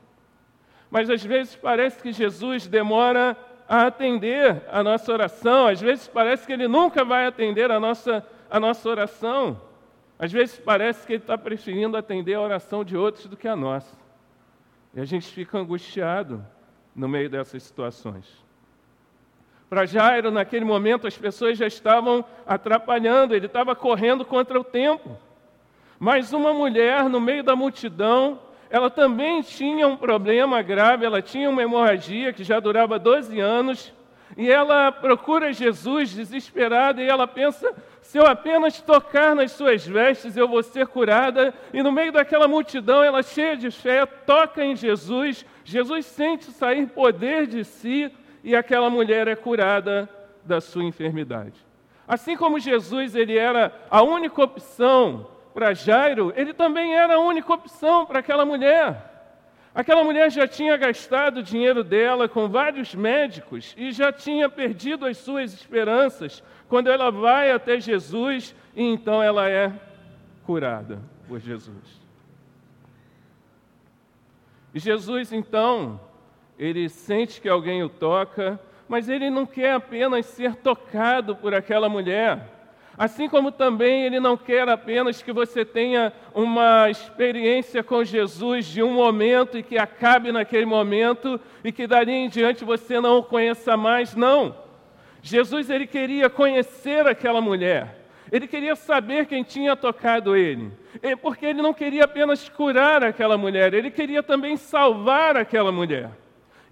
Mas 0.90 1.10
às 1.10 1.24
vezes 1.24 1.54
parece 1.54 2.02
que 2.02 2.12
Jesus 2.12 2.66
demora 2.66 3.36
a 3.68 3.86
atender 3.86 4.62
a 4.70 4.82
nossa 4.82 5.12
oração, 5.12 5.66
às 5.66 5.80
vezes 5.80 6.06
parece 6.06 6.46
que 6.46 6.52
ele 6.52 6.68
nunca 6.68 7.04
vai 7.04 7.26
atender 7.26 7.70
a 7.70 7.80
nossa, 7.80 8.26
a 8.50 8.60
nossa 8.60 8.88
oração. 8.88 9.60
Às 10.18 10.30
vezes 10.30 10.58
parece 10.58 11.06
que 11.06 11.14
ele 11.14 11.22
está 11.22 11.36
preferindo 11.36 11.96
atender 11.96 12.34
a 12.34 12.40
oração 12.40 12.84
de 12.84 12.96
outros 12.96 13.26
do 13.26 13.36
que 13.36 13.48
a 13.48 13.56
nossa. 13.56 13.96
E 14.94 15.00
a 15.00 15.04
gente 15.04 15.26
fica 15.28 15.58
angustiado 15.58 16.44
no 16.94 17.08
meio 17.08 17.28
dessas 17.30 17.62
situações. 17.62 18.44
Para 19.72 19.86
Jairo, 19.86 20.30
naquele 20.30 20.66
momento, 20.66 21.06
as 21.06 21.16
pessoas 21.16 21.56
já 21.56 21.66
estavam 21.66 22.22
atrapalhando, 22.46 23.34
ele 23.34 23.46
estava 23.46 23.74
correndo 23.74 24.22
contra 24.22 24.60
o 24.60 24.62
tempo. 24.62 25.16
Mas 25.98 26.34
uma 26.34 26.52
mulher, 26.52 27.08
no 27.08 27.18
meio 27.18 27.42
da 27.42 27.56
multidão, 27.56 28.38
ela 28.68 28.90
também 28.90 29.40
tinha 29.40 29.88
um 29.88 29.96
problema 29.96 30.60
grave, 30.60 31.06
ela 31.06 31.22
tinha 31.22 31.48
uma 31.48 31.62
hemorragia 31.62 32.34
que 32.34 32.44
já 32.44 32.60
durava 32.60 32.98
12 32.98 33.40
anos, 33.40 33.94
e 34.36 34.50
ela 34.50 34.92
procura 34.92 35.54
Jesus 35.54 36.12
desesperada 36.12 37.02
e 37.02 37.08
ela 37.08 37.26
pensa: 37.26 37.74
se 38.02 38.18
eu 38.18 38.26
apenas 38.26 38.78
tocar 38.82 39.34
nas 39.34 39.52
suas 39.52 39.86
vestes, 39.86 40.36
eu 40.36 40.46
vou 40.46 40.62
ser 40.62 40.86
curada. 40.86 41.54
E 41.72 41.82
no 41.82 41.90
meio 41.90 42.12
daquela 42.12 42.46
multidão, 42.46 43.02
ela 43.02 43.22
cheia 43.22 43.56
de 43.56 43.70
fé, 43.70 44.04
toca 44.04 44.62
em 44.62 44.76
Jesus. 44.76 45.46
Jesus 45.64 46.04
sente 46.04 46.50
sair 46.50 46.88
poder 46.88 47.46
de 47.46 47.64
si 47.64 48.12
e 48.42 48.54
aquela 48.56 48.90
mulher 48.90 49.28
é 49.28 49.36
curada 49.36 50.08
da 50.44 50.60
sua 50.60 50.84
enfermidade. 50.84 51.54
Assim 52.06 52.36
como 52.36 52.58
Jesus 52.58 53.14
ele 53.14 53.36
era 53.36 53.72
a 53.90 54.02
única 54.02 54.42
opção 54.42 55.28
para 55.54 55.74
Jairo, 55.74 56.32
ele 56.36 56.52
também 56.52 56.94
era 56.94 57.14
a 57.14 57.20
única 57.20 57.52
opção 57.52 58.04
para 58.04 58.18
aquela 58.18 58.44
mulher. 58.44 59.10
Aquela 59.74 60.04
mulher 60.04 60.30
já 60.30 60.46
tinha 60.46 60.76
gastado 60.76 61.38
o 61.38 61.42
dinheiro 61.42 61.82
dela 61.82 62.28
com 62.28 62.48
vários 62.48 62.94
médicos 62.94 63.74
e 63.76 63.90
já 63.90 64.12
tinha 64.12 64.48
perdido 64.48 65.06
as 65.06 65.16
suas 65.16 65.54
esperanças 65.54 66.42
quando 66.68 66.90
ela 66.90 67.10
vai 67.10 67.50
até 67.50 67.80
Jesus 67.80 68.54
e 68.74 68.82
então 68.82 69.22
ela 69.22 69.48
é 69.48 69.72
curada 70.44 70.98
por 71.26 71.40
Jesus. 71.40 72.02
E 74.74 74.78
Jesus 74.78 75.32
então, 75.32 76.00
ele 76.62 76.88
sente 76.88 77.40
que 77.40 77.48
alguém 77.48 77.82
o 77.82 77.88
toca, 77.88 78.58
mas 78.88 79.08
ele 79.08 79.28
não 79.30 79.44
quer 79.44 79.72
apenas 79.72 80.26
ser 80.26 80.54
tocado 80.54 81.34
por 81.34 81.52
aquela 81.52 81.88
mulher. 81.88 82.38
Assim 82.96 83.28
como 83.28 83.50
também 83.50 84.04
Ele 84.04 84.20
não 84.20 84.36
quer 84.36 84.68
apenas 84.68 85.22
que 85.22 85.32
você 85.32 85.64
tenha 85.64 86.12
uma 86.34 86.90
experiência 86.90 87.82
com 87.82 88.04
Jesus 88.04 88.66
de 88.66 88.82
um 88.82 88.92
momento 88.92 89.58
e 89.58 89.62
que 89.62 89.78
acabe 89.78 90.30
naquele 90.30 90.66
momento 90.66 91.40
e 91.64 91.72
que 91.72 91.86
dali 91.86 92.12
em 92.12 92.28
diante 92.28 92.64
você 92.64 93.00
não 93.00 93.18
o 93.18 93.22
conheça 93.24 93.76
mais, 93.76 94.14
não. 94.14 94.54
Jesus 95.22 95.70
ele 95.70 95.86
queria 95.86 96.28
conhecer 96.28 97.06
aquela 97.06 97.40
mulher. 97.40 98.06
Ele 98.30 98.46
queria 98.46 98.76
saber 98.76 99.26
quem 99.26 99.42
tinha 99.42 99.74
tocado 99.74 100.36
ele, 100.36 100.70
porque 101.20 101.46
ele 101.46 101.60
não 101.60 101.74
queria 101.74 102.04
apenas 102.04 102.48
curar 102.48 103.02
aquela 103.02 103.36
mulher, 103.36 103.74
ele 103.74 103.90
queria 103.90 104.22
também 104.22 104.56
salvar 104.56 105.36
aquela 105.36 105.72
mulher. 105.72 106.21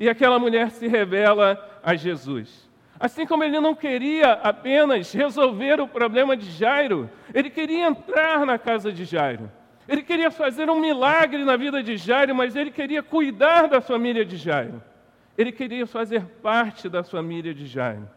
E 0.00 0.08
aquela 0.08 0.38
mulher 0.38 0.70
se 0.70 0.88
revela 0.88 1.62
a 1.82 1.94
Jesus. 1.94 2.66
Assim 2.98 3.26
como 3.26 3.44
ele 3.44 3.60
não 3.60 3.74
queria 3.74 4.32
apenas 4.32 5.12
resolver 5.12 5.78
o 5.78 5.86
problema 5.86 6.34
de 6.34 6.50
Jairo, 6.50 7.10
ele 7.34 7.50
queria 7.50 7.86
entrar 7.86 8.46
na 8.46 8.58
casa 8.58 8.90
de 8.90 9.04
Jairo. 9.04 9.52
Ele 9.86 10.02
queria 10.02 10.30
fazer 10.30 10.70
um 10.70 10.80
milagre 10.80 11.44
na 11.44 11.54
vida 11.54 11.82
de 11.82 11.98
Jairo, 11.98 12.34
mas 12.34 12.56
ele 12.56 12.70
queria 12.70 13.02
cuidar 13.02 13.68
da 13.68 13.82
família 13.82 14.24
de 14.24 14.38
Jairo. 14.38 14.82
Ele 15.36 15.52
queria 15.52 15.86
fazer 15.86 16.24
parte 16.42 16.88
da 16.88 17.04
família 17.04 17.52
de 17.52 17.66
Jairo. 17.66 18.08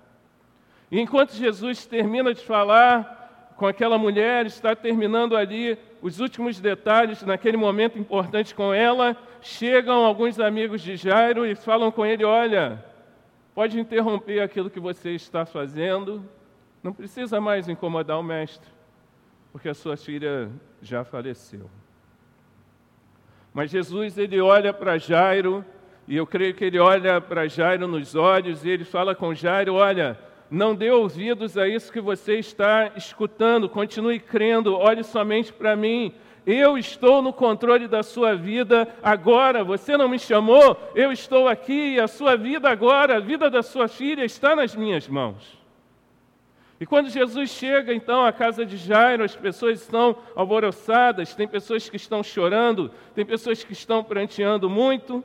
E 0.90 1.02
enquanto 1.02 1.34
Jesus 1.34 1.86
termina 1.86 2.34
de 2.34 2.46
falar 2.46 3.54
com 3.58 3.68
aquela 3.68 3.98
mulher, 3.98 4.46
está 4.46 4.74
terminando 4.74 5.36
ali 5.36 5.78
os 6.02 6.22
últimos 6.22 6.62
detalhes 6.62 7.24
naquele 7.24 7.58
momento 7.58 8.00
importante 8.00 8.56
com 8.56 8.74
ela, 8.74 9.18
chegam 9.44 10.04
alguns 10.04 10.40
amigos 10.40 10.82
de 10.82 10.96
Jairo 10.96 11.46
e 11.46 11.54
falam 11.54 11.92
com 11.92 12.06
ele: 12.06 12.24
Olha, 12.24 12.84
Pode 13.54 13.80
interromper 13.80 14.42
aquilo 14.42 14.70
que 14.70 14.80
você 14.80 15.12
está 15.12 15.46
fazendo, 15.46 16.24
não 16.82 16.92
precisa 16.92 17.40
mais 17.40 17.70
incomodar 17.70 18.20
o 18.20 18.24
mestre, 18.24 18.68
porque 19.52 19.70
a 19.70 19.76
sua 19.76 19.96
filha 19.96 20.50
já 20.82 21.04
faleceu. 21.04 21.70
Mas 23.54 23.70
Jesus, 23.70 24.18
ele 24.18 24.42
olha 24.42 24.74
para 24.74 24.98
Jairo, 24.98 25.64
e 26.08 26.16
eu 26.16 26.26
creio 26.26 26.56
que 26.56 26.66
ele 26.66 26.80
olha 26.80 27.22
para 27.22 27.48
Jairo 27.48 27.88
nos 27.88 28.16
olhos, 28.16 28.66
e 28.66 28.72
ele 28.72 28.84
fala 28.84 29.14
com 29.14 29.36
Jairo: 29.36 29.76
Olha, 29.76 30.18
não 30.50 30.74
dê 30.74 30.90
ouvidos 30.90 31.56
a 31.56 31.68
isso 31.68 31.94
que 31.94 32.02
você 32.02 32.40
está 32.40 32.94
escutando, 32.96 33.70
continue 33.70 34.20
crendo, 34.20 34.76
olhe 34.76 35.04
somente 35.04 35.54
para 35.54 35.76
mim, 35.76 36.12
eu 36.46 36.78
estou 36.78 37.22
no 37.22 37.32
controle 37.32 37.88
da 37.88 38.04
sua 38.04 38.36
vida 38.36 38.88
agora. 39.02 39.64
Você 39.64 39.96
não 39.96 40.10
me 40.10 40.20
chamou, 40.20 40.78
eu 40.94 41.12
estou 41.12 41.48
aqui 41.48 42.00
a 42.00 42.08
sua 42.08 42.36
vida 42.36 42.70
agora, 42.70 43.18
a 43.18 43.20
vida 43.20 43.50
da 43.50 43.64
sua 43.64 43.88
filha 43.88 44.26
está 44.26 44.56
nas 44.56 44.76
minhas 44.76 45.08
mãos. 45.08 45.62
E 46.80 46.86
quando 46.86 47.10
Jesus 47.10 47.50
chega 47.50 47.94
então 47.94 48.26
à 48.26 48.34
casa 48.34 48.66
de 48.66 48.76
Jairo, 48.76 49.24
as 49.24 49.36
pessoas 49.36 49.82
estão 49.82 50.18
alvoroçadas, 50.36 51.34
tem 51.34 51.48
pessoas 51.48 51.88
que 51.88 51.96
estão 51.96 52.22
chorando, 52.22 52.92
tem 53.16 53.26
pessoas 53.26 53.64
que 53.64 53.72
estão 53.72 54.04
pranteando 54.04 54.70
muito, 54.70 55.24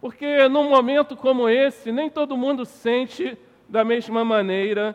porque 0.00 0.46
num 0.48 0.68
momento 0.68 1.16
como 1.16 1.48
esse, 1.48 1.90
nem 1.90 2.08
todo 2.08 2.36
mundo 2.36 2.64
sente 2.64 3.36
da 3.68 3.82
mesma 3.82 4.24
maneira 4.24 4.94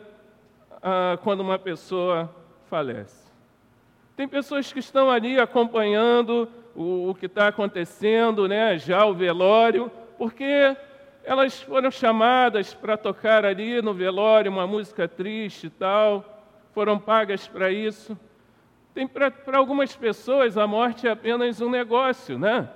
ah, 0.81 1.19
quando 1.23 1.41
uma 1.41 1.59
pessoa 1.59 2.33
falece. 2.69 3.20
Tem 4.15 4.27
pessoas 4.27 4.71
que 4.71 4.79
estão 4.79 5.09
ali 5.09 5.39
acompanhando 5.39 6.47
o, 6.75 7.09
o 7.09 7.15
que 7.15 7.25
está 7.25 7.47
acontecendo, 7.47 8.47
né, 8.47 8.77
já 8.77 9.05
o 9.05 9.13
velório, 9.13 9.91
porque 10.17 10.75
elas 11.23 11.61
foram 11.61 11.91
chamadas 11.91 12.73
para 12.73 12.97
tocar 12.97 13.45
ali 13.45 13.81
no 13.81 13.93
velório 13.93 14.51
uma 14.51 14.67
música 14.67 15.07
triste 15.07 15.67
e 15.67 15.69
tal, 15.69 16.43
foram 16.73 16.97
pagas 16.97 17.47
para 17.47 17.71
isso. 17.71 18.17
Tem 18.93 19.07
para 19.07 19.31
algumas 19.53 19.95
pessoas 19.95 20.57
a 20.57 20.67
morte 20.67 21.07
é 21.07 21.11
apenas 21.11 21.61
um 21.61 21.69
negócio, 21.69 22.37
né? 22.37 22.69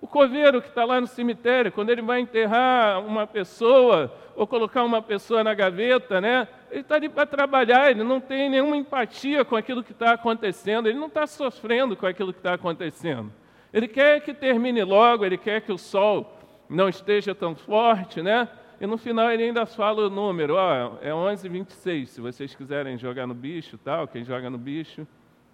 O 0.00 0.06
coveiro 0.06 0.62
que 0.62 0.68
está 0.68 0.84
lá 0.84 1.00
no 1.00 1.06
cemitério, 1.06 1.70
quando 1.70 1.90
ele 1.90 2.00
vai 2.00 2.20
enterrar 2.20 3.04
uma 3.04 3.26
pessoa 3.26 4.10
ou 4.34 4.46
colocar 4.46 4.82
uma 4.82 5.02
pessoa 5.02 5.44
na 5.44 5.52
gaveta, 5.52 6.20
né? 6.20 6.48
Ele 6.70 6.80
está 6.80 6.94
ali 6.94 7.08
para 7.08 7.26
trabalhar, 7.26 7.90
ele 7.90 8.02
não 8.02 8.18
tem 8.20 8.48
nenhuma 8.48 8.76
empatia 8.76 9.44
com 9.44 9.56
aquilo 9.56 9.84
que 9.84 9.92
está 9.92 10.12
acontecendo, 10.12 10.88
ele 10.88 10.98
não 10.98 11.08
está 11.08 11.26
sofrendo 11.26 11.96
com 11.96 12.06
aquilo 12.06 12.32
que 12.32 12.38
está 12.38 12.54
acontecendo. 12.54 13.30
Ele 13.72 13.86
quer 13.86 14.20
que 14.22 14.32
termine 14.32 14.82
logo, 14.82 15.24
ele 15.24 15.36
quer 15.36 15.60
que 15.60 15.70
o 15.70 15.76
sol 15.76 16.38
não 16.68 16.88
esteja 16.88 17.34
tão 17.34 17.54
forte, 17.54 18.22
né? 18.22 18.48
E 18.80 18.86
no 18.86 18.96
final 18.96 19.30
ele 19.30 19.42
ainda 19.42 19.66
fala 19.66 20.06
o 20.06 20.10
número, 20.10 20.54
ó, 20.54 20.96
é 21.02 21.12
11:26, 21.12 22.06
se 22.06 22.20
vocês 22.22 22.54
quiserem 22.54 22.96
jogar 22.96 23.26
no 23.26 23.34
bicho, 23.34 23.76
tal, 23.76 24.08
quem 24.08 24.24
joga 24.24 24.48
no 24.48 24.56
bicho, 24.56 25.06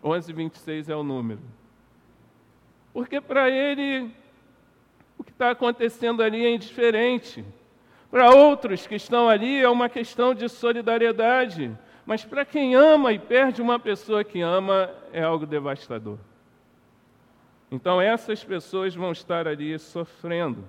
11:26 0.05 0.89
é 0.89 0.95
o 0.95 1.03
número. 1.03 1.41
porque 2.93 3.21
para 3.21 3.51
ele 3.51 4.11
o 5.19 5.25
que 5.25 5.31
está 5.31 5.51
acontecendo 5.51 6.23
ali 6.23 6.45
é 6.45 6.55
indiferente. 6.55 7.45
Para 8.11 8.31
outros 8.31 8.87
que 8.87 8.95
estão 8.95 9.29
ali 9.29 9.61
é 9.61 9.69
uma 9.69 9.89
questão 9.89 10.35
de 10.35 10.49
solidariedade, 10.49 11.77
mas 12.05 12.25
para 12.25 12.45
quem 12.45 12.75
ama 12.75 13.13
e 13.13 13.19
perde 13.19 13.61
uma 13.61 13.79
pessoa 13.79 14.23
que 14.23 14.41
ama 14.41 14.91
é 15.13 15.23
algo 15.23 15.45
devastador. 15.45 16.19
Então 17.71 18.01
essas 18.01 18.45
pessoas 18.45 18.95
vão 18.95 19.13
estar 19.13 19.49
ali 19.49 19.79
sofrendo 19.79 20.65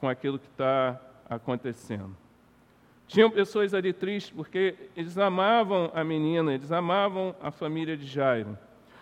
com 0.00 0.08
aquilo 0.08 0.38
que 0.38 0.48
está 0.48 1.00
acontecendo. 1.30 2.16
Tinham 3.06 3.30
pessoas 3.30 3.74
ali 3.74 3.92
tristes 3.92 4.32
porque 4.34 4.74
eles 4.96 5.16
amavam 5.18 5.90
a 5.94 6.02
menina, 6.02 6.52
eles 6.52 6.72
amavam 6.72 7.34
a 7.40 7.50
família 7.50 7.96
de 7.96 8.06
Jairo. 8.06 8.58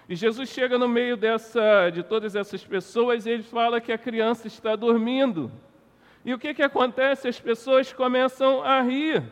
E 0.08 0.16
Jesus 0.16 0.48
chega 0.48 0.78
no 0.78 0.88
meio 0.88 1.16
dessa, 1.16 1.90
de 1.90 2.02
todas 2.02 2.34
essas 2.34 2.64
pessoas 2.64 3.24
e 3.24 3.30
ele 3.30 3.42
fala 3.42 3.80
que 3.80 3.92
a 3.92 3.98
criança 3.98 4.46
está 4.46 4.74
dormindo. 4.74 5.50
E 6.24 6.34
o 6.34 6.38
que, 6.38 6.54
que 6.54 6.62
acontece? 6.62 7.28
As 7.28 7.40
pessoas 7.40 7.92
começam 7.92 8.62
a 8.62 8.80
rir. 8.82 9.22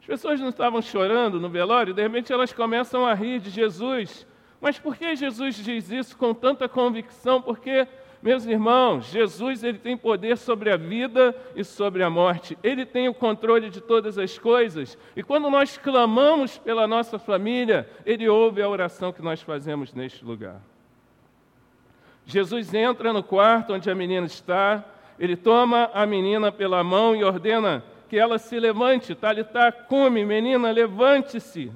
As 0.00 0.06
pessoas 0.06 0.40
não 0.40 0.50
estavam 0.50 0.80
chorando 0.80 1.40
no 1.40 1.48
velório, 1.48 1.92
de 1.92 2.02
repente 2.02 2.32
elas 2.32 2.52
começam 2.52 3.04
a 3.04 3.12
rir 3.12 3.40
de 3.40 3.50
Jesus. 3.50 4.26
Mas 4.60 4.78
por 4.78 4.96
que 4.96 5.16
Jesus 5.16 5.56
diz 5.56 5.90
isso 5.90 6.16
com 6.16 6.32
tanta 6.32 6.68
convicção? 6.68 7.42
Porque 7.42 7.86
meus 8.26 8.44
irmãos, 8.44 9.06
Jesus 9.06 9.62
ele 9.62 9.78
tem 9.78 9.96
poder 9.96 10.36
sobre 10.36 10.72
a 10.72 10.76
vida 10.76 11.32
e 11.54 11.62
sobre 11.62 12.02
a 12.02 12.10
morte. 12.10 12.58
Ele 12.60 12.84
tem 12.84 13.08
o 13.08 13.14
controle 13.14 13.70
de 13.70 13.80
todas 13.80 14.18
as 14.18 14.36
coisas. 14.36 14.98
E 15.14 15.22
quando 15.22 15.48
nós 15.48 15.78
clamamos 15.78 16.58
pela 16.58 16.88
nossa 16.88 17.20
família, 17.20 17.88
ele 18.04 18.28
ouve 18.28 18.60
a 18.60 18.68
oração 18.68 19.12
que 19.12 19.22
nós 19.22 19.40
fazemos 19.42 19.94
neste 19.94 20.24
lugar. 20.24 20.60
Jesus 22.24 22.74
entra 22.74 23.12
no 23.12 23.22
quarto 23.22 23.74
onde 23.74 23.88
a 23.88 23.94
menina 23.94 24.26
está, 24.26 24.84
ele 25.20 25.36
toma 25.36 25.88
a 25.94 26.04
menina 26.04 26.50
pela 26.50 26.82
mão 26.82 27.14
e 27.14 27.22
ordena 27.22 27.84
que 28.08 28.18
ela 28.18 28.38
se 28.38 28.58
levante. 28.58 29.14
Talitá, 29.14 29.70
come, 29.70 30.24
menina, 30.24 30.72
levante-se. 30.72 31.70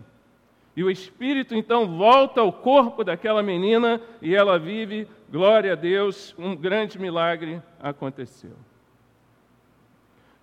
E 0.76 0.82
o 0.82 0.90
espírito 0.90 1.54
então 1.54 1.86
volta 1.96 2.40
ao 2.40 2.52
corpo 2.52 3.04
daquela 3.04 3.40
menina 3.40 4.00
e 4.20 4.34
ela 4.34 4.58
vive 4.58 5.06
Glória 5.30 5.74
a 5.74 5.76
Deus, 5.76 6.34
um 6.36 6.56
grande 6.56 6.98
milagre 6.98 7.62
aconteceu. 7.78 8.56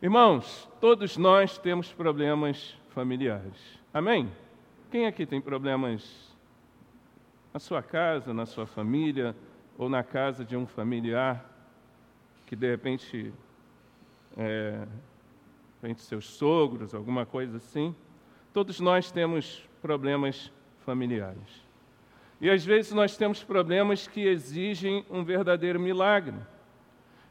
Irmãos, 0.02 0.70
todos 0.80 1.18
nós 1.18 1.58
temos 1.58 1.92
problemas 1.92 2.74
familiares. 2.92 3.82
Amém? 3.94 4.32
Quem 4.90 5.06
aqui 5.06 5.26
tem 5.26 5.42
problemas 5.42 6.34
na 7.54 7.60
sua 7.60 7.84
casa, 7.84 8.34
na 8.34 8.46
sua 8.46 8.66
família 8.66 9.36
ou 9.78 9.90
na 9.90 10.04
casa 10.04 10.46
de 10.46 10.56
um 10.56 10.66
familiar 10.66 11.46
que 12.46 12.56
de 12.56 12.70
repente, 12.70 13.34
é, 14.38 14.88
repente 15.82 16.02
seus 16.02 16.30
sogros, 16.30 16.96
alguma 16.96 17.26
coisa 17.26 17.58
assim? 17.58 17.94
Todos 18.54 18.80
nós 18.80 19.12
temos 19.12 19.68
problemas 19.82 20.50
familiares. 20.86 21.67
E 22.40 22.50
às 22.50 22.64
vezes 22.64 22.92
nós 22.92 23.18
temos 23.18 23.44
problemas 23.44 24.08
que 24.08 24.26
exigem 24.26 25.06
um 25.10 25.24
verdadeiro 25.24 25.80
milagre. 25.80 26.36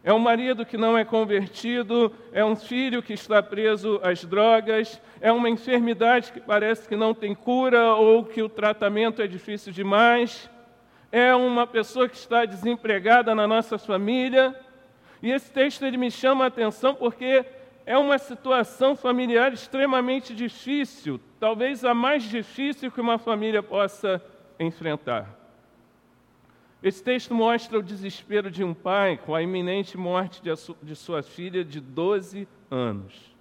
É 0.02 0.12
um 0.12 0.18
marido 0.18 0.64
que 0.64 0.76
não 0.76 0.96
é 0.96 1.04
convertido, 1.04 2.12
é 2.32 2.44
um 2.44 2.54
filho 2.54 3.02
que 3.02 3.12
está 3.12 3.42
preso 3.42 4.00
às 4.04 4.24
drogas, 4.24 5.00
é 5.20 5.32
uma 5.32 5.50
enfermidade 5.50 6.30
que 6.30 6.40
parece 6.40 6.88
que 6.88 6.94
não 6.94 7.12
tem 7.12 7.34
cura 7.34 7.92
ou 7.94 8.24
que 8.24 8.40
o 8.40 8.48
tratamento 8.48 9.20
é 9.20 9.26
difícil 9.26 9.72
demais, 9.72 10.48
é 11.10 11.34
uma 11.34 11.66
pessoa 11.66 12.08
que 12.08 12.16
está 12.16 12.44
desempregada 12.44 13.34
na 13.34 13.48
nossa 13.48 13.78
família. 13.78 14.54
E 15.20 15.32
esse 15.32 15.50
texto 15.50 15.84
ele 15.84 15.96
me 15.96 16.10
chama 16.10 16.44
a 16.44 16.48
atenção 16.48 16.94
porque 16.94 17.44
é 17.84 17.98
uma 17.98 18.18
situação 18.18 18.94
familiar 18.94 19.52
extremamente 19.52 20.34
difícil, 20.34 21.20
talvez 21.40 21.84
a 21.84 21.94
mais 21.94 22.22
difícil 22.22 22.92
que 22.92 23.00
uma 23.00 23.18
família 23.18 23.62
possa 23.62 24.22
enfrentar. 24.58 25.34
Esse 26.82 27.02
texto 27.02 27.34
mostra 27.34 27.78
o 27.78 27.82
desespero 27.82 28.50
de 28.50 28.62
um 28.62 28.74
pai 28.74 29.16
com 29.16 29.34
a 29.34 29.42
iminente 29.42 29.96
morte 29.96 30.42
de 30.82 30.94
sua 30.94 31.22
filha 31.22 31.64
de 31.64 31.80
12 31.80 32.46
anos. 32.70 33.34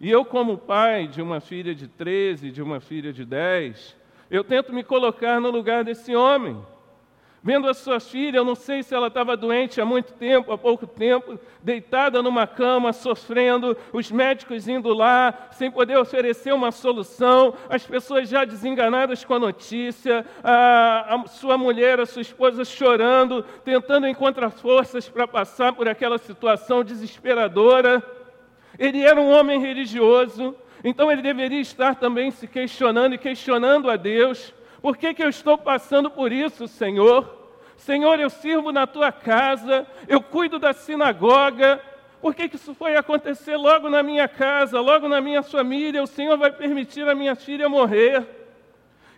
E 0.00 0.10
eu, 0.10 0.24
como 0.24 0.58
pai 0.58 1.08
de 1.08 1.22
uma 1.22 1.40
filha 1.40 1.74
de 1.74 1.88
13, 1.88 2.50
de 2.50 2.62
uma 2.62 2.80
filha 2.80 3.12
de 3.12 3.24
10, 3.24 3.96
eu 4.30 4.44
tento 4.44 4.72
me 4.72 4.84
colocar 4.84 5.40
no 5.40 5.50
lugar 5.50 5.84
desse 5.84 6.14
homem 6.14 6.60
vendo 7.44 7.68
a 7.68 7.74
sua 7.74 8.00
filha, 8.00 8.38
eu 8.38 8.44
não 8.44 8.54
sei 8.54 8.82
se 8.82 8.94
ela 8.94 9.08
estava 9.08 9.36
doente 9.36 9.78
há 9.78 9.84
muito 9.84 10.14
tempo, 10.14 10.50
há 10.50 10.56
pouco 10.56 10.86
tempo, 10.86 11.38
deitada 11.62 12.22
numa 12.22 12.46
cama, 12.46 12.90
sofrendo, 12.90 13.76
os 13.92 14.10
médicos 14.10 14.66
indo 14.66 14.94
lá, 14.94 15.50
sem 15.52 15.70
poder 15.70 15.98
oferecer 15.98 16.54
uma 16.54 16.72
solução, 16.72 17.52
as 17.68 17.86
pessoas 17.86 18.30
já 18.30 18.46
desenganadas 18.46 19.26
com 19.26 19.34
a 19.34 19.38
notícia, 19.38 20.24
a, 20.42 21.16
a 21.16 21.26
sua 21.26 21.58
mulher, 21.58 22.00
a 22.00 22.06
sua 22.06 22.22
esposa 22.22 22.64
chorando, 22.64 23.42
tentando 23.62 24.08
encontrar 24.08 24.48
forças 24.48 25.06
para 25.06 25.28
passar 25.28 25.74
por 25.74 25.86
aquela 25.86 26.16
situação 26.16 26.82
desesperadora. 26.82 28.02
Ele 28.78 29.02
era 29.02 29.20
um 29.20 29.30
homem 29.30 29.60
religioso, 29.60 30.56
então 30.82 31.12
ele 31.12 31.20
deveria 31.20 31.60
estar 31.60 31.94
também 31.96 32.30
se 32.30 32.48
questionando 32.48 33.12
e 33.12 33.18
questionando 33.18 33.90
a 33.90 33.96
Deus 33.96 34.54
por 34.84 34.98
que, 34.98 35.14
que 35.14 35.24
eu 35.24 35.30
estou 35.30 35.56
passando 35.56 36.10
por 36.10 36.30
isso, 36.30 36.68
Senhor? 36.68 37.48
Senhor, 37.74 38.20
eu 38.20 38.28
sirvo 38.28 38.70
na 38.70 38.86
tua 38.86 39.10
casa, 39.10 39.86
eu 40.06 40.20
cuido 40.20 40.58
da 40.58 40.74
sinagoga. 40.74 41.80
Por 42.20 42.34
que, 42.34 42.50
que 42.50 42.56
isso 42.56 42.74
foi 42.74 42.94
acontecer 42.94 43.56
logo 43.56 43.88
na 43.88 44.02
minha 44.02 44.28
casa, 44.28 44.78
logo 44.82 45.08
na 45.08 45.22
minha 45.22 45.42
família? 45.42 46.02
O 46.02 46.06
Senhor 46.06 46.36
vai 46.36 46.52
permitir 46.52 47.08
a 47.08 47.14
minha 47.14 47.34
filha 47.34 47.66
morrer. 47.66 48.26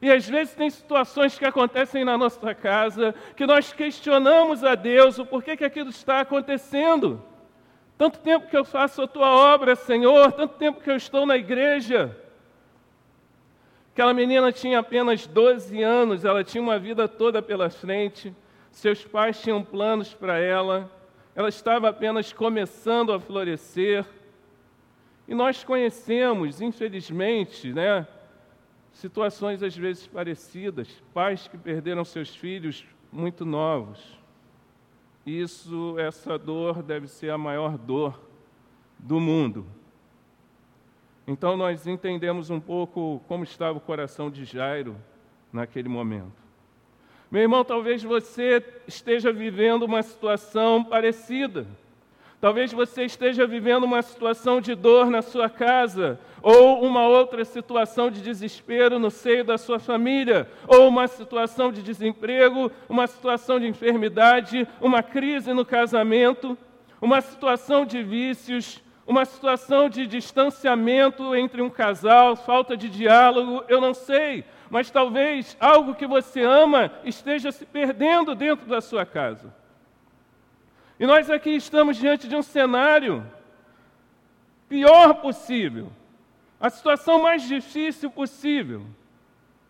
E 0.00 0.08
às 0.08 0.28
vezes 0.28 0.54
tem 0.54 0.70
situações 0.70 1.36
que 1.36 1.44
acontecem 1.44 2.04
na 2.04 2.16
nossa 2.16 2.54
casa 2.54 3.12
que 3.34 3.44
nós 3.44 3.72
questionamos 3.72 4.62
a 4.62 4.76
Deus 4.76 5.18
o 5.18 5.26
porquê 5.26 5.56
que 5.56 5.64
aquilo 5.64 5.90
está 5.90 6.20
acontecendo. 6.20 7.20
Tanto 7.98 8.20
tempo 8.20 8.46
que 8.46 8.56
eu 8.56 8.64
faço 8.64 9.02
a 9.02 9.08
tua 9.08 9.32
obra, 9.32 9.74
Senhor, 9.74 10.30
tanto 10.30 10.54
tempo 10.58 10.80
que 10.80 10.92
eu 10.92 10.96
estou 10.96 11.26
na 11.26 11.36
igreja. 11.36 12.16
Aquela 13.96 14.12
menina 14.12 14.52
tinha 14.52 14.80
apenas 14.80 15.26
12 15.26 15.82
anos, 15.82 16.22
ela 16.22 16.44
tinha 16.44 16.62
uma 16.62 16.78
vida 16.78 17.08
toda 17.08 17.40
pela 17.40 17.70
frente, 17.70 18.30
seus 18.70 19.02
pais 19.02 19.40
tinham 19.40 19.64
planos 19.64 20.12
para 20.12 20.38
ela, 20.38 20.92
ela 21.34 21.48
estava 21.48 21.88
apenas 21.88 22.30
começando 22.30 23.10
a 23.10 23.18
florescer. 23.18 24.04
E 25.26 25.34
nós 25.34 25.64
conhecemos, 25.64 26.60
infelizmente, 26.60 27.72
né, 27.72 28.06
situações 28.92 29.62
às 29.62 29.74
vezes 29.74 30.06
parecidas, 30.06 31.02
pais 31.14 31.48
que 31.48 31.56
perderam 31.56 32.04
seus 32.04 32.36
filhos 32.36 32.84
muito 33.10 33.46
novos. 33.46 34.20
Isso, 35.24 35.98
essa 35.98 36.36
dor 36.36 36.82
deve 36.82 37.06
ser 37.08 37.30
a 37.30 37.38
maior 37.38 37.78
dor 37.78 38.20
do 38.98 39.18
mundo. 39.18 39.66
Então 41.26 41.56
nós 41.56 41.86
entendemos 41.86 42.50
um 42.50 42.60
pouco 42.60 43.20
como 43.26 43.42
estava 43.42 43.76
o 43.78 43.80
coração 43.80 44.30
de 44.30 44.44
Jairo 44.44 44.96
naquele 45.52 45.88
momento. 45.88 46.46
Meu 47.28 47.42
irmão, 47.42 47.64
talvez 47.64 48.02
você 48.04 48.62
esteja 48.86 49.32
vivendo 49.32 49.82
uma 49.82 50.02
situação 50.02 50.84
parecida. 50.84 51.66
Talvez 52.40 52.72
você 52.72 53.04
esteja 53.04 53.46
vivendo 53.46 53.84
uma 53.84 54.02
situação 54.02 54.60
de 54.60 54.74
dor 54.74 55.10
na 55.10 55.22
sua 55.22 55.48
casa, 55.48 56.20
ou 56.42 56.84
uma 56.84 57.08
outra 57.08 57.44
situação 57.44 58.10
de 58.10 58.20
desespero 58.20 58.98
no 58.98 59.10
seio 59.10 59.42
da 59.42 59.58
sua 59.58 59.80
família, 59.80 60.48
ou 60.68 60.86
uma 60.86 61.08
situação 61.08 61.72
de 61.72 61.82
desemprego, 61.82 62.70
uma 62.88 63.06
situação 63.06 63.58
de 63.58 63.66
enfermidade, 63.66 64.68
uma 64.80 65.02
crise 65.02 65.52
no 65.52 65.64
casamento, 65.64 66.56
uma 67.00 67.20
situação 67.20 67.84
de 67.84 68.02
vícios, 68.02 68.82
uma 69.06 69.24
situação 69.24 69.88
de 69.88 70.06
distanciamento 70.06 71.34
entre 71.34 71.62
um 71.62 71.70
casal, 71.70 72.34
falta 72.34 72.76
de 72.76 72.88
diálogo, 72.88 73.64
eu 73.68 73.80
não 73.80 73.94
sei, 73.94 74.44
mas 74.68 74.90
talvez 74.90 75.56
algo 75.60 75.94
que 75.94 76.06
você 76.06 76.42
ama 76.42 76.90
esteja 77.04 77.52
se 77.52 77.64
perdendo 77.64 78.34
dentro 78.34 78.66
da 78.66 78.80
sua 78.80 79.06
casa. 79.06 79.54
E 80.98 81.06
nós 81.06 81.30
aqui 81.30 81.50
estamos 81.50 81.96
diante 81.96 82.26
de 82.26 82.34
um 82.34 82.42
cenário 82.42 83.24
pior 84.68 85.14
possível, 85.14 85.92
a 86.58 86.68
situação 86.68 87.22
mais 87.22 87.46
difícil 87.46 88.10
possível 88.10 88.84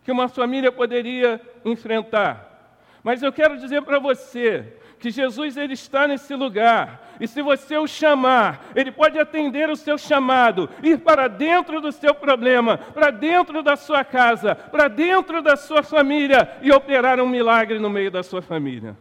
que 0.02 0.12
uma 0.12 0.28
família 0.28 0.72
poderia 0.72 1.40
enfrentar. 1.64 2.80
Mas 3.02 3.22
eu 3.22 3.32
quero 3.32 3.58
dizer 3.58 3.82
para 3.82 3.98
você 3.98 4.78
que 4.98 5.10
Jesus 5.10 5.56
ele 5.56 5.74
está 5.74 6.08
nesse 6.08 6.34
lugar. 6.34 7.06
E 7.20 7.26
se 7.26 7.42
você 7.42 7.76
o 7.76 7.86
chamar, 7.86 8.66
ele 8.74 8.90
pode 8.90 9.18
atender 9.18 9.70
o 9.70 9.76
seu 9.76 9.96
chamado, 9.96 10.68
ir 10.82 10.98
para 10.98 11.28
dentro 11.28 11.80
do 11.80 11.92
seu 11.92 12.14
problema, 12.14 12.78
para 12.78 13.10
dentro 13.10 13.62
da 13.62 13.76
sua 13.76 14.04
casa, 14.04 14.54
para 14.54 14.88
dentro 14.88 15.42
da 15.42 15.56
sua 15.56 15.82
família 15.82 16.56
e 16.62 16.72
operar 16.72 17.20
um 17.20 17.28
milagre 17.28 17.78
no 17.78 17.90
meio 17.90 18.10
da 18.10 18.22
sua 18.22 18.42
família. 18.42 18.96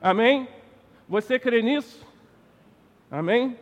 Amém? 0.00 0.48
Você 1.08 1.38
crê 1.38 1.62
nisso? 1.62 2.04
Amém? 3.10 3.56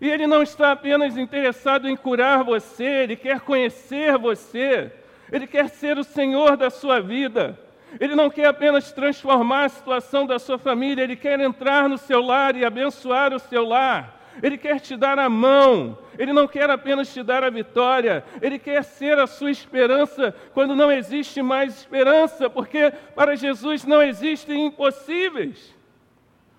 E 0.00 0.10
Ele 0.10 0.26
não 0.26 0.42
está 0.42 0.72
apenas 0.72 1.16
interessado 1.16 1.88
em 1.88 1.96
curar 1.96 2.44
você, 2.44 2.84
Ele 2.84 3.16
quer 3.16 3.40
conhecer 3.40 4.18
você, 4.18 4.92
Ele 5.32 5.46
quer 5.46 5.68
ser 5.68 5.98
o 5.98 6.04
Senhor 6.04 6.56
da 6.56 6.68
sua 6.68 7.00
vida. 7.00 7.58
Ele 8.00 8.14
não 8.14 8.30
quer 8.30 8.46
apenas 8.46 8.92
transformar 8.92 9.64
a 9.64 9.68
situação 9.68 10.26
da 10.26 10.38
sua 10.38 10.58
família, 10.58 11.02
Ele 11.02 11.16
quer 11.16 11.38
entrar 11.40 11.88
no 11.88 11.98
seu 11.98 12.20
lar 12.22 12.56
e 12.56 12.64
abençoar 12.64 13.32
o 13.32 13.38
seu 13.38 13.64
lar. 13.64 14.16
Ele 14.42 14.58
quer 14.58 14.80
te 14.80 14.96
dar 14.96 15.18
a 15.18 15.28
mão, 15.28 15.96
Ele 16.18 16.32
não 16.32 16.46
quer 16.46 16.68
apenas 16.68 17.12
te 17.12 17.22
dar 17.22 17.42
a 17.42 17.50
vitória, 17.50 18.24
Ele 18.42 18.58
quer 18.58 18.82
ser 18.82 19.18
a 19.18 19.26
sua 19.26 19.50
esperança 19.50 20.34
quando 20.52 20.76
não 20.76 20.92
existe 20.92 21.40
mais 21.40 21.74
esperança, 21.74 22.50
porque 22.50 22.92
para 23.14 23.36
Jesus 23.36 23.84
não 23.84 24.02
existem 24.02 24.66
impossíveis. 24.66 25.74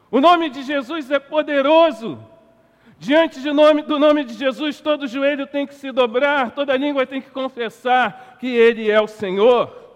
O 0.10 0.20
nome 0.20 0.50
de 0.50 0.64
Jesus 0.64 1.12
é 1.12 1.20
poderoso. 1.20 2.18
Diante 3.00 3.40
nome, 3.52 3.84
do 3.84 4.00
nome 4.00 4.24
de 4.24 4.34
Jesus, 4.34 4.82
todo 4.82 5.08
joelho 5.08 5.46
tem 5.46 5.68
que 5.68 5.76
se 5.76 5.92
dobrar, 5.92 6.52
toda 6.52 6.76
língua 6.76 7.06
tem 7.06 7.22
que 7.22 7.30
confessar 7.30 8.38
que 8.40 8.48
Ele 8.48 8.90
é 8.90 9.00
o 9.00 9.08
Senhor. 9.08 9.87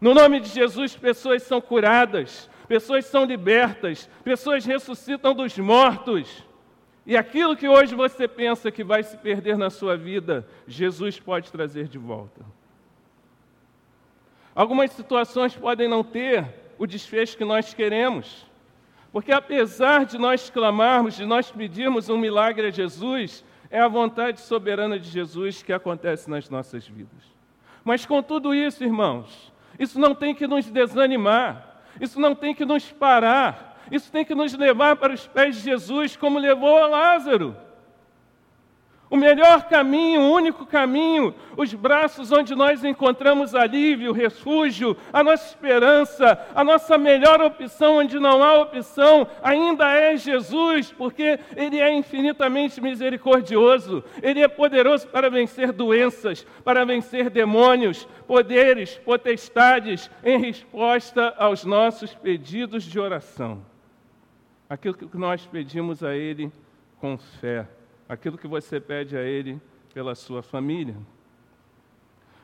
No 0.00 0.14
nome 0.14 0.40
de 0.40 0.48
Jesus, 0.48 0.96
pessoas 0.96 1.42
são 1.42 1.60
curadas, 1.60 2.48
pessoas 2.66 3.04
são 3.04 3.24
libertas, 3.24 4.08
pessoas 4.24 4.64
ressuscitam 4.64 5.34
dos 5.34 5.58
mortos. 5.58 6.44
E 7.04 7.16
aquilo 7.16 7.56
que 7.56 7.68
hoje 7.68 7.94
você 7.94 8.26
pensa 8.26 8.70
que 8.70 8.82
vai 8.82 9.02
se 9.02 9.16
perder 9.16 9.58
na 9.58 9.68
sua 9.68 9.96
vida, 9.96 10.48
Jesus 10.66 11.20
pode 11.20 11.52
trazer 11.52 11.86
de 11.86 11.98
volta. 11.98 12.44
Algumas 14.54 14.90
situações 14.92 15.54
podem 15.54 15.88
não 15.88 16.02
ter 16.02 16.46
o 16.78 16.86
desfecho 16.86 17.36
que 17.36 17.44
nós 17.44 17.74
queremos. 17.74 18.46
Porque 19.12 19.32
apesar 19.32 20.04
de 20.04 20.16
nós 20.18 20.48
clamarmos, 20.50 21.16
de 21.16 21.26
nós 21.26 21.50
pedirmos 21.50 22.08
um 22.08 22.16
milagre 22.16 22.68
a 22.68 22.70
Jesus, 22.70 23.44
é 23.70 23.80
a 23.80 23.88
vontade 23.88 24.40
soberana 24.40 24.98
de 24.98 25.08
Jesus 25.08 25.62
que 25.62 25.72
acontece 25.72 26.30
nas 26.30 26.48
nossas 26.48 26.86
vidas. 26.86 27.22
Mas 27.84 28.06
com 28.06 28.22
tudo 28.22 28.54
isso, 28.54 28.84
irmãos, 28.84 29.52
isso 29.80 29.98
não 29.98 30.14
tem 30.14 30.34
que 30.34 30.46
nos 30.46 30.66
desanimar, 30.66 31.78
isso 31.98 32.20
não 32.20 32.34
tem 32.34 32.54
que 32.54 32.66
nos 32.66 32.92
parar, 32.92 33.80
isso 33.90 34.12
tem 34.12 34.26
que 34.26 34.34
nos 34.34 34.52
levar 34.52 34.94
para 34.96 35.14
os 35.14 35.26
pés 35.26 35.56
de 35.56 35.62
Jesus, 35.62 36.16
como 36.16 36.38
levou 36.38 36.76
a 36.76 36.86
Lázaro. 36.86 37.56
O 39.10 39.16
melhor 39.16 39.64
caminho, 39.64 40.20
o 40.20 40.32
único 40.32 40.64
caminho, 40.64 41.34
os 41.56 41.74
braços 41.74 42.30
onde 42.30 42.54
nós 42.54 42.84
encontramos 42.84 43.56
alívio, 43.56 44.12
refúgio, 44.12 44.96
a 45.12 45.24
nossa 45.24 45.48
esperança, 45.48 46.46
a 46.54 46.62
nossa 46.62 46.96
melhor 46.96 47.40
opção 47.40 47.96
onde 47.96 48.20
não 48.20 48.40
há 48.40 48.60
opção, 48.60 49.26
ainda 49.42 49.92
é 49.92 50.16
Jesus, 50.16 50.92
porque 50.92 51.40
Ele 51.56 51.80
é 51.80 51.92
infinitamente 51.92 52.80
misericordioso, 52.80 54.04
Ele 54.22 54.42
é 54.42 54.46
poderoso 54.46 55.08
para 55.08 55.28
vencer 55.28 55.72
doenças, 55.72 56.46
para 56.62 56.84
vencer 56.84 57.28
demônios, 57.30 58.06
poderes, 58.28 58.96
potestades, 58.98 60.08
em 60.22 60.38
resposta 60.38 61.34
aos 61.36 61.64
nossos 61.64 62.14
pedidos 62.14 62.84
de 62.84 63.00
oração. 63.00 63.66
Aquilo 64.68 64.94
que 64.94 65.18
nós 65.18 65.44
pedimos 65.46 66.04
a 66.04 66.14
Ele 66.14 66.52
com 67.00 67.18
fé 67.18 67.66
aquilo 68.10 68.36
que 68.36 68.48
você 68.48 68.80
pede 68.80 69.16
a 69.16 69.22
Ele 69.22 69.60
pela 69.94 70.16
sua 70.16 70.42
família. 70.42 70.96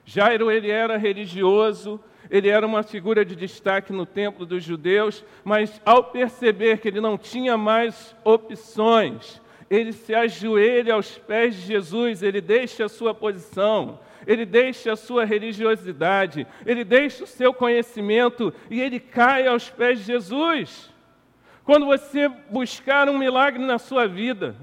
Jairo, 0.05 0.49
ele 0.49 0.71
era 0.71 0.97
religioso, 0.97 2.01
ele 2.31 2.49
era 2.49 2.65
uma 2.65 2.85
figura 2.85 3.25
de 3.25 3.35
destaque 3.35 3.93
no 3.93 4.07
templo 4.07 4.47
dos 4.47 4.63
judeus, 4.63 5.25
mas 5.43 5.83
ao 5.85 6.05
perceber 6.05 6.79
que 6.79 6.87
ele 6.87 7.01
não 7.01 7.19
tinha 7.19 7.57
mais 7.57 8.15
opções, 8.23 9.43
ele 9.69 9.93
se 9.93 10.15
ajoelha 10.15 10.95
aos 10.95 11.19
pés 11.19 11.57
de 11.57 11.63
Jesus, 11.63 12.23
ele 12.23 12.41
deixa 12.41 12.85
a 12.85 12.89
sua 12.89 13.13
posição, 13.13 13.99
ele 14.25 14.47
deixa 14.47 14.93
a 14.93 14.97
sua 14.97 15.25
religiosidade, 15.25 16.47
ele 16.65 16.85
deixa 16.85 17.25
o 17.25 17.27
seu 17.27 17.53
conhecimento 17.53 18.55
e 18.71 18.81
ele 18.81 19.01
cai 19.01 19.49
aos 19.49 19.69
pés 19.69 19.99
de 19.99 20.05
Jesus. 20.05 20.93
Quando 21.65 21.87
você 21.87 22.29
buscar 22.29 23.09
um 23.09 23.19
milagre 23.19 23.65
na 23.65 23.77
sua 23.77 24.07
vida, 24.07 24.55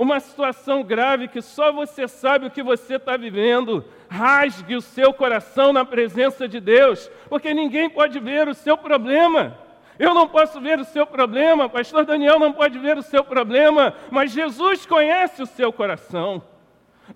uma 0.00 0.18
situação 0.18 0.82
grave 0.82 1.28
que 1.28 1.42
só 1.42 1.70
você 1.70 2.08
sabe 2.08 2.46
o 2.46 2.50
que 2.50 2.62
você 2.62 2.94
está 2.94 3.18
vivendo, 3.18 3.84
rasgue 4.08 4.74
o 4.74 4.80
seu 4.80 5.12
coração 5.12 5.74
na 5.74 5.84
presença 5.84 6.48
de 6.48 6.58
Deus, 6.58 7.10
porque 7.28 7.52
ninguém 7.52 7.90
pode 7.90 8.18
ver 8.18 8.48
o 8.48 8.54
seu 8.54 8.78
problema. 8.78 9.58
Eu 9.98 10.14
não 10.14 10.26
posso 10.26 10.58
ver 10.58 10.80
o 10.80 10.86
seu 10.86 11.06
problema, 11.06 11.68
pastor 11.68 12.06
Daniel 12.06 12.38
não 12.38 12.50
pode 12.50 12.78
ver 12.78 12.96
o 12.96 13.02
seu 13.02 13.22
problema, 13.22 13.92
mas 14.10 14.32
Jesus 14.32 14.86
conhece 14.86 15.42
o 15.42 15.46
seu 15.46 15.70
coração. 15.70 16.42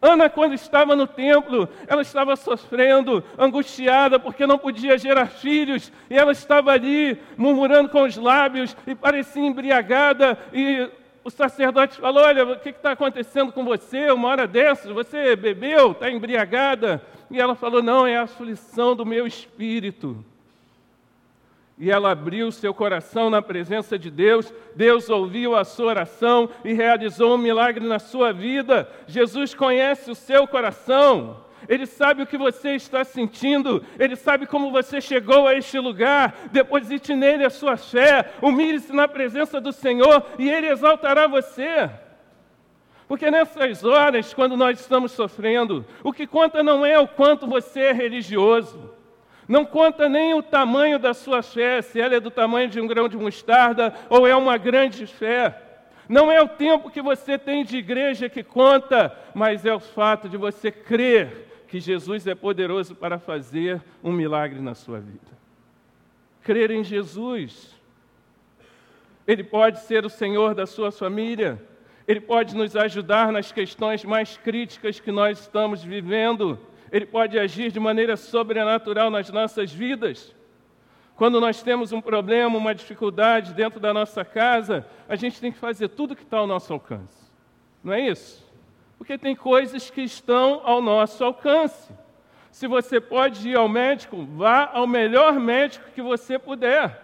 Ana, 0.03 0.29
quando 0.29 0.53
estava 0.53 0.95
no 0.95 1.07
templo, 1.07 1.67
ela 1.87 2.03
estava 2.03 2.37
sofrendo, 2.37 3.25
angustiada, 3.39 4.21
porque 4.21 4.47
não 4.47 4.59
podia 4.59 4.99
gerar 4.99 5.29
filhos, 5.29 5.91
e 6.11 6.19
ela 6.19 6.33
estava 6.33 6.73
ali 6.73 7.19
murmurando 7.39 7.89
com 7.89 8.03
os 8.03 8.15
lábios 8.15 8.77
e 8.87 8.95
parecia 8.95 9.43
embriagada, 9.43 10.39
e 10.53 10.91
o 11.25 11.31
sacerdote 11.31 11.99
falou: 11.99 12.23
Olha, 12.23 12.45
o 12.45 12.59
que 12.59 12.69
está 12.69 12.93
acontecendo 12.93 13.51
com 13.51 13.65
você? 13.65 14.11
Uma 14.13 14.29
hora 14.29 14.47
dessas, 14.47 14.93
você 14.93 15.35
bebeu, 15.35 15.93
está 15.93 16.11
embriagada. 16.11 17.03
E 17.31 17.41
ela 17.41 17.55
falou: 17.55 17.83
Não, 17.83 18.07
é 18.07 18.19
a 18.19 18.23
aflição 18.23 18.95
do 18.95 19.07
meu 19.07 19.27
espírito. 19.27 20.23
E 21.77 21.91
ela 21.91 22.13
abriu 22.13 22.53
seu 22.53 22.73
coração 22.73 23.29
na 23.29 23.43
presença 23.43 23.99
de 23.99 24.09
Deus, 24.09 24.53
Deus 24.77 25.11
ouviu 25.11 25.57
a 25.57 25.65
sua 25.65 25.87
oração 25.87 26.49
e 26.65 26.73
realizou 26.73 27.35
um 27.35 27.39
milagre 27.39 27.85
na 27.85 27.99
sua 27.99 28.33
vida. 28.33 28.89
Jesus 29.09 29.55
conhece 29.55 30.09
o 30.11 30.15
seu 30.15 30.47
coração. 30.47 31.44
Ele 31.69 31.87
sabe 31.87 32.23
o 32.23 32.27
que 32.27 32.37
você 32.37 32.75
está 32.75 33.05
sentindo, 33.05 33.85
Ele 33.99 34.17
sabe 34.17 34.47
como 34.47 34.71
você 34.71 35.01
chegou 35.01 35.47
a 35.47 35.55
este 35.55 35.79
lugar. 35.79 36.35
Deposite 36.53 37.15
nele 37.15 37.45
a 37.45 37.51
sua 37.51 37.77
fé, 37.77 38.33
humilhe-se 38.43 38.93
na 38.93 39.09
presença 39.09 39.61
do 39.61 39.73
Senhor 39.73 40.25
e 40.39 40.49
Ele 40.49 40.69
exaltará 40.69 41.27
você. 41.27 41.91
Porque 43.07 43.31
nessas 43.31 43.85
horas, 43.85 44.33
quando 44.33 44.57
nós 44.57 44.81
estamos 44.81 45.13
sofrendo, 45.13 45.85
o 46.03 46.13
que 46.13 46.27
conta 46.27 46.63
não 46.63 46.85
é 46.85 46.99
o 46.99 47.07
quanto 47.07 47.47
você 47.47 47.81
é 47.81 47.93
religioso, 47.93 48.93
não 49.47 49.65
conta 49.65 50.09
nem 50.09 50.33
o 50.35 50.43
tamanho 50.43 50.99
da 50.99 51.13
sua 51.13 51.43
fé, 51.43 51.83
se 51.83 52.01
ela 52.01 52.15
é 52.15 52.21
do 52.21 52.31
tamanho 52.31 52.69
de 52.69 52.81
um 52.81 52.87
grão 52.87 53.09
de 53.09 53.17
mostarda 53.17 53.95
ou 54.09 54.27
é 54.27 54.35
uma 54.35 54.57
grande 54.57 55.07
fé. 55.07 55.61
Não 56.09 56.31
é 56.31 56.41
o 56.43 56.49
tempo 56.49 56.91
que 56.91 57.03
você 57.03 57.39
tem 57.39 57.65
de 57.65 57.77
igreja 57.77 58.29
que 58.29 58.43
conta, 58.43 59.15
mas 59.35 59.65
é 59.65 59.73
o 59.73 59.81
fato 59.81 60.29
de 60.29 60.37
você 60.37 60.71
crer 60.71 61.54
que 61.75 61.81
Jesus 61.81 62.25
é 62.29 62.37
poderoso 62.37 62.95
para 62.95 63.19
fazer 63.19 63.83
um 64.01 64.13
milagre 64.13 64.61
na 64.61 64.77
sua 64.77 65.01
vida. 65.01 65.37
Crer 66.41 66.71
em 66.71 66.85
Jesus. 66.85 67.75
Ele 69.27 69.43
pode 69.43 69.81
ser 69.81 70.07
o 70.07 70.09
Senhor 70.09 70.55
da 70.55 70.67
sua 70.67 70.93
família. 70.93 71.61
Ele 72.07 72.21
pode 72.21 72.55
nos 72.55 72.77
ajudar 72.77 73.33
nas 73.33 73.51
questões 73.51 74.05
mais 74.05 74.37
críticas 74.37 75.01
que 75.01 75.11
nós 75.11 75.41
estamos 75.41 75.83
vivendo. 75.83 76.61
Ele 76.93 77.07
pode 77.07 77.37
agir 77.41 77.73
de 77.73 77.81
maneira 77.81 78.17
sobrenatural 78.17 79.11
nas 79.11 79.29
nossas 79.31 79.73
vidas. 79.73 80.33
Quando 81.17 81.41
nós 81.41 81.61
temos 81.61 81.91
um 81.91 82.01
problema, 82.01 82.57
uma 82.57 82.73
dificuldade 82.73 83.53
dentro 83.53 83.81
da 83.81 83.93
nossa 83.93 84.25
casa, 84.25 84.87
a 85.09 85.17
gente 85.17 85.41
tem 85.41 85.51
que 85.51 85.59
fazer 85.59 85.89
tudo 85.89 86.15
que 86.15 86.23
está 86.23 86.39
ao 86.39 86.47
nosso 86.47 86.73
alcance. 86.73 87.33
Não 87.83 87.93
é 87.93 88.01
isso? 88.01 88.44
Porque 88.99 89.19
tem 89.19 89.35
coisas 89.35 89.91
que 89.91 90.03
estão 90.03 90.61
ao 90.65 90.81
nosso 90.81 91.23
alcance. 91.25 91.93
Se 92.51 92.67
você 92.67 93.01
pode 93.01 93.49
ir 93.49 93.57
ao 93.57 93.69
médico, 93.69 94.25
vá 94.25 94.71
ao 94.73 94.87
melhor 94.87 95.35
médico 95.35 95.91
que 95.93 96.01
você 96.01 96.39
puder. 96.39 97.03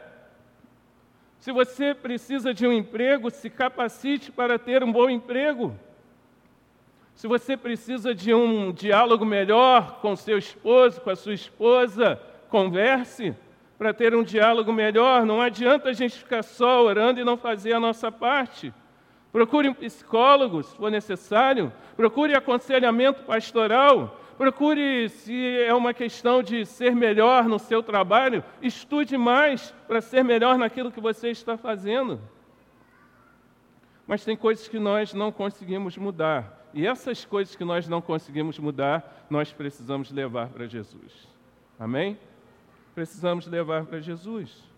Se 1.40 1.50
você 1.50 1.94
precisa 1.94 2.54
de 2.54 2.66
um 2.66 2.72
emprego, 2.72 3.30
se 3.30 3.48
capacite 3.48 4.30
para 4.30 4.58
ter 4.58 4.84
um 4.84 4.92
bom 4.92 5.08
emprego. 5.08 5.74
Se 7.14 7.26
você 7.26 7.56
precisa 7.56 8.14
de 8.14 8.32
um 8.32 8.72
diálogo 8.72 9.24
melhor 9.24 10.00
com 10.00 10.14
seu 10.14 10.38
esposo, 10.38 11.00
com 11.00 11.10
a 11.10 11.16
sua 11.16 11.34
esposa, 11.34 12.20
converse 12.48 13.34
para 13.76 13.94
ter 13.94 14.14
um 14.14 14.22
diálogo 14.22 14.72
melhor. 14.72 15.24
Não 15.24 15.40
adianta 15.40 15.88
a 15.88 15.92
gente 15.92 16.18
ficar 16.18 16.42
só 16.42 16.84
orando 16.84 17.18
e 17.18 17.24
não 17.24 17.36
fazer 17.36 17.72
a 17.72 17.80
nossa 17.80 18.12
parte. 18.12 18.72
Procure 19.32 19.68
um 19.68 19.74
psicólogo, 19.74 20.62
se 20.62 20.76
for 20.76 20.90
necessário. 20.90 21.72
Procure 21.96 22.34
aconselhamento 22.34 23.22
pastoral. 23.22 24.20
Procure, 24.36 25.08
se 25.08 25.58
é 25.58 25.74
uma 25.74 25.92
questão 25.92 26.42
de 26.42 26.64
ser 26.64 26.96
melhor 26.96 27.44
no 27.44 27.58
seu 27.58 27.82
trabalho, 27.82 28.42
estude 28.62 29.16
mais 29.16 29.72
para 29.86 30.00
ser 30.00 30.24
melhor 30.24 30.56
naquilo 30.56 30.90
que 30.90 31.00
você 31.00 31.28
está 31.30 31.56
fazendo. 31.56 32.20
Mas 34.06 34.24
tem 34.24 34.36
coisas 34.36 34.66
que 34.66 34.78
nós 34.78 35.12
não 35.12 35.30
conseguimos 35.30 35.96
mudar. 35.96 36.68
E 36.72 36.86
essas 36.86 37.24
coisas 37.24 37.54
que 37.54 37.64
nós 37.64 37.86
não 37.86 38.00
conseguimos 38.00 38.58
mudar, 38.58 39.26
nós 39.28 39.52
precisamos 39.52 40.10
levar 40.10 40.48
para 40.48 40.66
Jesus. 40.66 41.28
Amém? 41.78 42.18
Precisamos 42.94 43.46
levar 43.46 43.84
para 43.84 44.00
Jesus. 44.00 44.69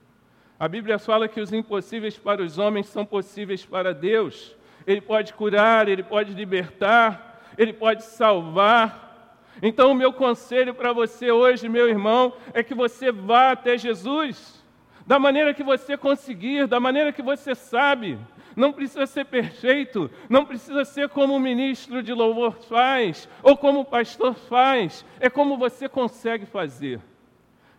A 0.58 0.68
Bíblia 0.68 0.98
fala 0.98 1.28
que 1.28 1.40
os 1.40 1.52
impossíveis 1.52 2.16
para 2.16 2.42
os 2.42 2.58
homens 2.58 2.86
são 2.86 3.04
possíveis 3.04 3.64
para 3.64 3.92
Deus. 3.92 4.56
Ele 4.86 5.00
pode 5.00 5.32
curar, 5.34 5.88
ele 5.88 6.02
pode 6.02 6.32
libertar, 6.32 7.42
ele 7.58 7.72
pode 7.72 8.04
salvar. 8.04 9.38
Então, 9.60 9.90
o 9.90 9.94
meu 9.94 10.12
conselho 10.12 10.74
para 10.74 10.92
você 10.92 11.30
hoje, 11.30 11.68
meu 11.68 11.88
irmão, 11.88 12.32
é 12.54 12.62
que 12.62 12.74
você 12.74 13.12
vá 13.12 13.50
até 13.50 13.76
Jesus, 13.76 14.64
da 15.06 15.18
maneira 15.18 15.52
que 15.52 15.62
você 15.62 15.96
conseguir, 15.96 16.66
da 16.66 16.80
maneira 16.80 17.12
que 17.12 17.22
você 17.22 17.54
sabe. 17.54 18.18
Não 18.54 18.72
precisa 18.72 19.06
ser 19.06 19.24
perfeito, 19.24 20.10
não 20.28 20.44
precisa 20.44 20.84
ser 20.84 21.08
como 21.08 21.34
o 21.34 21.40
ministro 21.40 22.02
de 22.02 22.12
louvor 22.12 22.52
faz, 22.68 23.28
ou 23.42 23.56
como 23.56 23.80
o 23.80 23.84
pastor 23.84 24.34
faz, 24.34 25.04
é 25.18 25.28
como 25.30 25.56
você 25.56 25.88
consegue 25.88 26.46
fazer. 26.46 27.00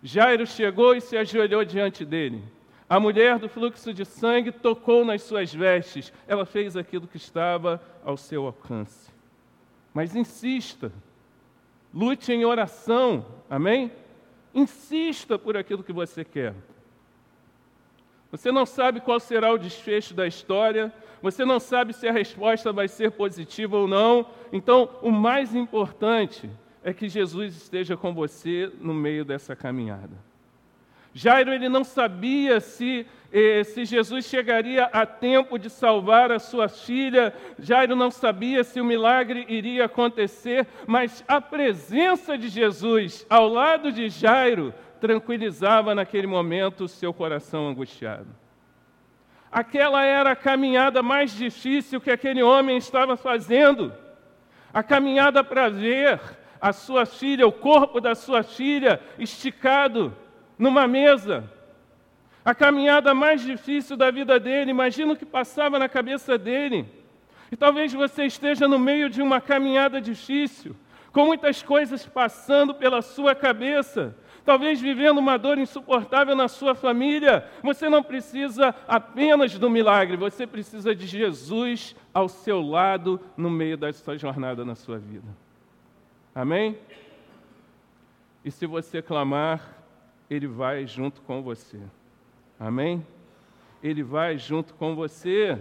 Jairo 0.02 0.46
chegou 0.46 0.96
e 0.96 1.02
se 1.02 1.16
ajoelhou 1.16 1.64
diante 1.64 2.04
dele. 2.04 2.44
A 2.94 3.00
mulher 3.00 3.40
do 3.40 3.50
fluxo 3.50 3.92
de 3.92 4.06
sangue 4.06 4.52
tocou 4.52 5.04
nas 5.04 5.24
suas 5.24 5.52
vestes, 5.52 6.14
ela 6.28 6.46
fez 6.46 6.78
aquilo 6.78 7.08
que 7.08 7.18
estava 7.18 7.82
ao 8.06 8.16
seu 8.16 8.46
alcance. 8.46 9.12
Mas 9.92 10.16
insista, 10.16 10.92
lute 11.92 12.32
em 12.32 12.46
oração, 12.46 13.26
amém? 13.50 13.92
Insista 14.54 15.40
por 15.40 15.58
aquilo 15.58 15.84
que 15.84 15.92
você 15.92 16.24
quer. 16.24 16.54
Você 18.30 18.52
não 18.52 18.64
sabe 18.64 19.02
qual 19.02 19.20
será 19.20 19.52
o 19.52 19.58
desfecho 19.58 20.14
da 20.14 20.28
história, 20.28 20.94
você 21.20 21.44
não 21.44 21.60
sabe 21.60 21.94
se 21.94 22.08
a 22.08 22.12
resposta 22.12 22.72
vai 22.72 22.88
ser 22.88 23.10
positiva 23.10 23.76
ou 23.76 23.88
não. 23.88 24.28
Então, 24.52 24.88
o 25.02 25.10
mais 25.10 25.56
importante 25.56 26.48
é 26.84 26.94
que 26.94 27.10
Jesus 27.10 27.56
esteja 27.56 27.98
com 27.98 28.14
você 28.14 28.72
no 28.80 28.94
meio 28.94 29.26
dessa 29.26 29.56
caminhada. 29.56 30.32
Jairo 31.14 31.54
ele 31.54 31.70
não 31.70 31.84
sabia 31.84 32.60
se, 32.60 33.06
eh, 33.32 33.64
se 33.64 33.86
Jesus 33.86 34.26
chegaria 34.26 34.86
a 34.86 35.06
tempo 35.06 35.60
de 35.60 35.70
salvar 35.70 36.32
a 36.32 36.40
sua 36.40 36.68
filha, 36.68 37.32
Jairo 37.60 37.96
não 37.96 38.10
sabia 38.10 38.64
se 38.64 38.82
o 38.82 38.86
milagre 38.86 39.46
iria 39.48 39.86
acontecer, 39.86 40.66
mas 40.88 41.24
a 41.28 41.40
presença 41.40 42.36
de 42.36 42.50
Jesus 42.50 43.26
ao 43.30 43.48
lado 43.48 43.92
de 43.92 44.10
Jairo 44.10 44.74
tranquilizava 45.00 45.94
naquele 45.94 46.26
momento 46.26 46.86
o 46.86 46.88
seu 46.88 47.14
coração 47.14 47.68
angustiado. 47.68 48.28
Aquela 49.52 50.04
era 50.04 50.32
a 50.32 50.36
caminhada 50.36 51.04
mais 51.04 51.32
difícil 51.32 52.02
que 52.02 52.10
aquele 52.10 52.42
homem 52.42 52.78
estava 52.78 53.16
fazendo. 53.16 53.94
A 54.74 54.82
caminhada 54.82 55.44
para 55.44 55.70
ver 55.70 56.20
a 56.60 56.74
sua 56.74 57.06
filha, 57.06 57.46
o 57.46 57.52
corpo 57.52 58.02
da 58.02 58.16
sua 58.16 58.42
filha 58.42 59.00
esticado 59.20 60.18
numa 60.64 60.88
mesa. 60.88 61.44
A 62.46 62.56
caminhada 62.56 63.14
mais 63.14 63.42
difícil 63.42 63.98
da 63.98 64.10
vida 64.10 64.40
dele, 64.40 64.72
imagina 64.72 65.12
o 65.12 65.16
que 65.18 65.26
passava 65.26 65.78
na 65.78 65.90
cabeça 65.90 66.38
dele. 66.38 66.86
E 67.52 67.58
talvez 67.58 67.92
você 67.92 68.24
esteja 68.24 68.66
no 68.66 68.80
meio 68.80 69.10
de 69.10 69.22
uma 69.22 69.42
caminhada 69.42 70.00
difícil, 70.00 70.74
com 71.12 71.26
muitas 71.26 71.62
coisas 71.62 72.06
passando 72.06 72.74
pela 72.74 73.02
sua 73.02 73.36
cabeça, 73.36 74.16
talvez 74.46 74.80
vivendo 74.80 75.18
uma 75.18 75.38
dor 75.38 75.58
insuportável 75.58 76.34
na 76.34 76.48
sua 76.48 76.74
família. 76.74 77.46
Você 77.62 77.90
não 77.90 78.02
precisa 78.02 78.74
apenas 78.88 79.60
do 79.60 79.70
milagre, 79.70 80.16
você 80.16 80.48
precisa 80.48 80.96
de 80.96 81.06
Jesus 81.06 81.94
ao 82.14 82.30
seu 82.30 82.62
lado 82.62 83.20
no 83.36 83.50
meio 83.50 83.76
dessa 83.76 84.18
jornada 84.18 84.64
na 84.64 84.76
sua 84.76 84.98
vida. 84.98 85.28
Amém? 86.34 86.78
E 88.46 88.50
se 88.50 88.66
você 88.66 89.02
clamar, 89.02 89.83
Ele 90.34 90.48
vai 90.48 90.88
junto 90.88 91.22
com 91.22 91.44
você. 91.44 91.80
Amém? 92.60 93.06
Ele 93.84 94.02
vai 94.02 94.36
junto 94.36 94.74
com 94.74 94.96
você. 94.96 95.60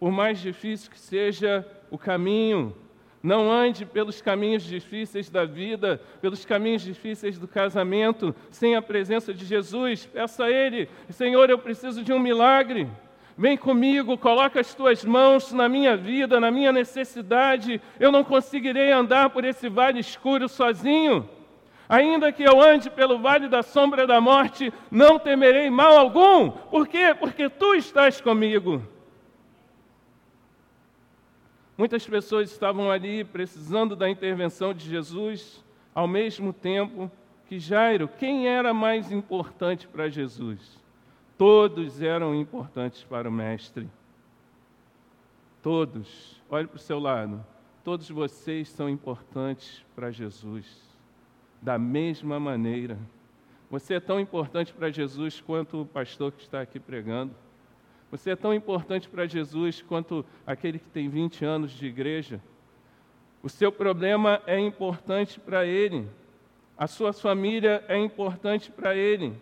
Por 0.00 0.10
mais 0.10 0.40
difícil 0.40 0.90
que 0.90 0.98
seja 0.98 1.64
o 1.92 1.96
caminho, 1.96 2.74
não 3.22 3.52
ande 3.52 3.86
pelos 3.86 4.20
caminhos 4.20 4.64
difíceis 4.64 5.30
da 5.30 5.44
vida, 5.44 6.02
pelos 6.20 6.44
caminhos 6.44 6.82
difíceis 6.82 7.38
do 7.38 7.46
casamento, 7.46 8.34
sem 8.50 8.74
a 8.74 8.82
presença 8.82 9.32
de 9.32 9.44
Jesus. 9.44 10.04
Peça 10.04 10.46
a 10.46 10.50
Ele: 10.50 10.88
Senhor, 11.10 11.48
eu 11.48 11.58
preciso 11.58 12.02
de 12.02 12.12
um 12.12 12.18
milagre. 12.18 12.88
Vem 13.38 13.56
comigo, 13.56 14.18
coloca 14.18 14.58
as 14.58 14.74
tuas 14.74 15.04
mãos 15.04 15.52
na 15.52 15.68
minha 15.68 15.96
vida, 15.96 16.40
na 16.40 16.50
minha 16.50 16.72
necessidade. 16.72 17.80
Eu 18.00 18.10
não 18.10 18.24
conseguirei 18.24 18.90
andar 18.90 19.30
por 19.30 19.44
esse 19.44 19.68
vale 19.68 20.00
escuro 20.00 20.48
sozinho. 20.48 21.28
Ainda 21.88 22.32
que 22.32 22.42
eu 22.42 22.60
ande 22.60 22.88
pelo 22.88 23.18
vale 23.18 23.48
da 23.48 23.62
sombra 23.62 24.06
da 24.06 24.20
morte, 24.20 24.72
não 24.90 25.18
temerei 25.18 25.68
mal 25.68 25.96
algum. 25.96 26.50
Por 26.50 26.88
quê? 26.88 27.14
Porque 27.18 27.48
tu 27.48 27.74
estás 27.74 28.20
comigo. 28.20 28.82
Muitas 31.76 32.06
pessoas 32.06 32.50
estavam 32.50 32.90
ali 32.90 33.24
precisando 33.24 33.96
da 33.96 34.08
intervenção 34.08 34.72
de 34.72 34.88
Jesus, 34.88 35.62
ao 35.94 36.06
mesmo 36.06 36.52
tempo 36.52 37.10
que 37.46 37.58
Jairo, 37.58 38.08
quem 38.08 38.48
era 38.48 38.72
mais 38.72 39.12
importante 39.12 39.86
para 39.86 40.08
Jesus? 40.08 40.80
Todos 41.36 42.00
eram 42.00 42.34
importantes 42.34 43.02
para 43.02 43.28
o 43.28 43.32
Mestre. 43.32 43.88
Todos. 45.62 46.40
Olhe 46.48 46.66
para 46.66 46.76
o 46.76 46.80
seu 46.80 46.98
lado. 46.98 47.44
Todos 47.82 48.08
vocês 48.08 48.68
são 48.68 48.88
importantes 48.88 49.84
para 49.94 50.10
Jesus. 50.10 50.93
Da 51.64 51.78
mesma 51.78 52.38
maneira. 52.38 52.98
Você 53.70 53.94
é 53.94 54.00
tão 54.00 54.20
importante 54.20 54.70
para 54.70 54.90
Jesus 54.90 55.40
quanto 55.40 55.80
o 55.80 55.86
pastor 55.86 56.30
que 56.30 56.42
está 56.42 56.60
aqui 56.60 56.78
pregando. 56.78 57.34
Você 58.10 58.32
é 58.32 58.36
tão 58.36 58.52
importante 58.52 59.08
para 59.08 59.26
Jesus 59.26 59.80
quanto 59.80 60.26
aquele 60.46 60.78
que 60.78 60.90
tem 60.90 61.08
20 61.08 61.42
anos 61.42 61.72
de 61.72 61.86
igreja. 61.86 62.38
O 63.42 63.48
seu 63.48 63.72
problema 63.72 64.42
é 64.46 64.60
importante 64.60 65.40
para 65.40 65.64
ele. 65.64 66.06
A 66.76 66.86
sua 66.86 67.14
família 67.14 67.82
é 67.88 67.96
importante 67.96 68.70
para 68.70 68.94
ele. 68.94 69.32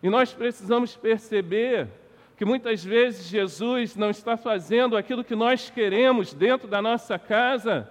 E 0.00 0.08
nós 0.08 0.32
precisamos 0.32 0.94
perceber 0.94 1.88
que 2.36 2.44
muitas 2.44 2.84
vezes 2.84 3.26
Jesus 3.26 3.96
não 3.96 4.10
está 4.10 4.36
fazendo 4.36 4.96
aquilo 4.96 5.24
que 5.24 5.34
nós 5.34 5.70
queremos 5.70 6.32
dentro 6.32 6.68
da 6.68 6.80
nossa 6.80 7.18
casa, 7.18 7.90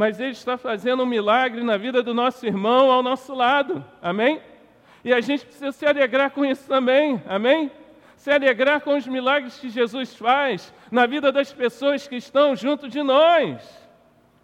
mas 0.00 0.18
Ele 0.18 0.30
está 0.30 0.56
fazendo 0.56 1.02
um 1.02 1.06
milagre 1.06 1.62
na 1.62 1.76
vida 1.76 2.02
do 2.02 2.14
nosso 2.14 2.46
irmão 2.46 2.90
ao 2.90 3.02
nosso 3.02 3.34
lado. 3.34 3.84
Amém? 4.00 4.40
E 5.04 5.12
a 5.12 5.20
gente 5.20 5.44
precisa 5.44 5.72
se 5.72 5.84
alegrar 5.84 6.30
com 6.30 6.42
isso 6.42 6.66
também. 6.66 7.22
Amém? 7.28 7.70
se 8.16 8.30
alegrar 8.30 8.80
com 8.80 8.96
os 8.96 9.06
milagres 9.06 9.58
que 9.58 9.68
Jesus 9.68 10.14
faz 10.14 10.72
na 10.90 11.06
vida 11.06 11.30
das 11.30 11.52
pessoas 11.52 12.08
que 12.08 12.16
estão 12.16 12.56
junto 12.56 12.88
de 12.88 13.02
nós, 13.02 13.62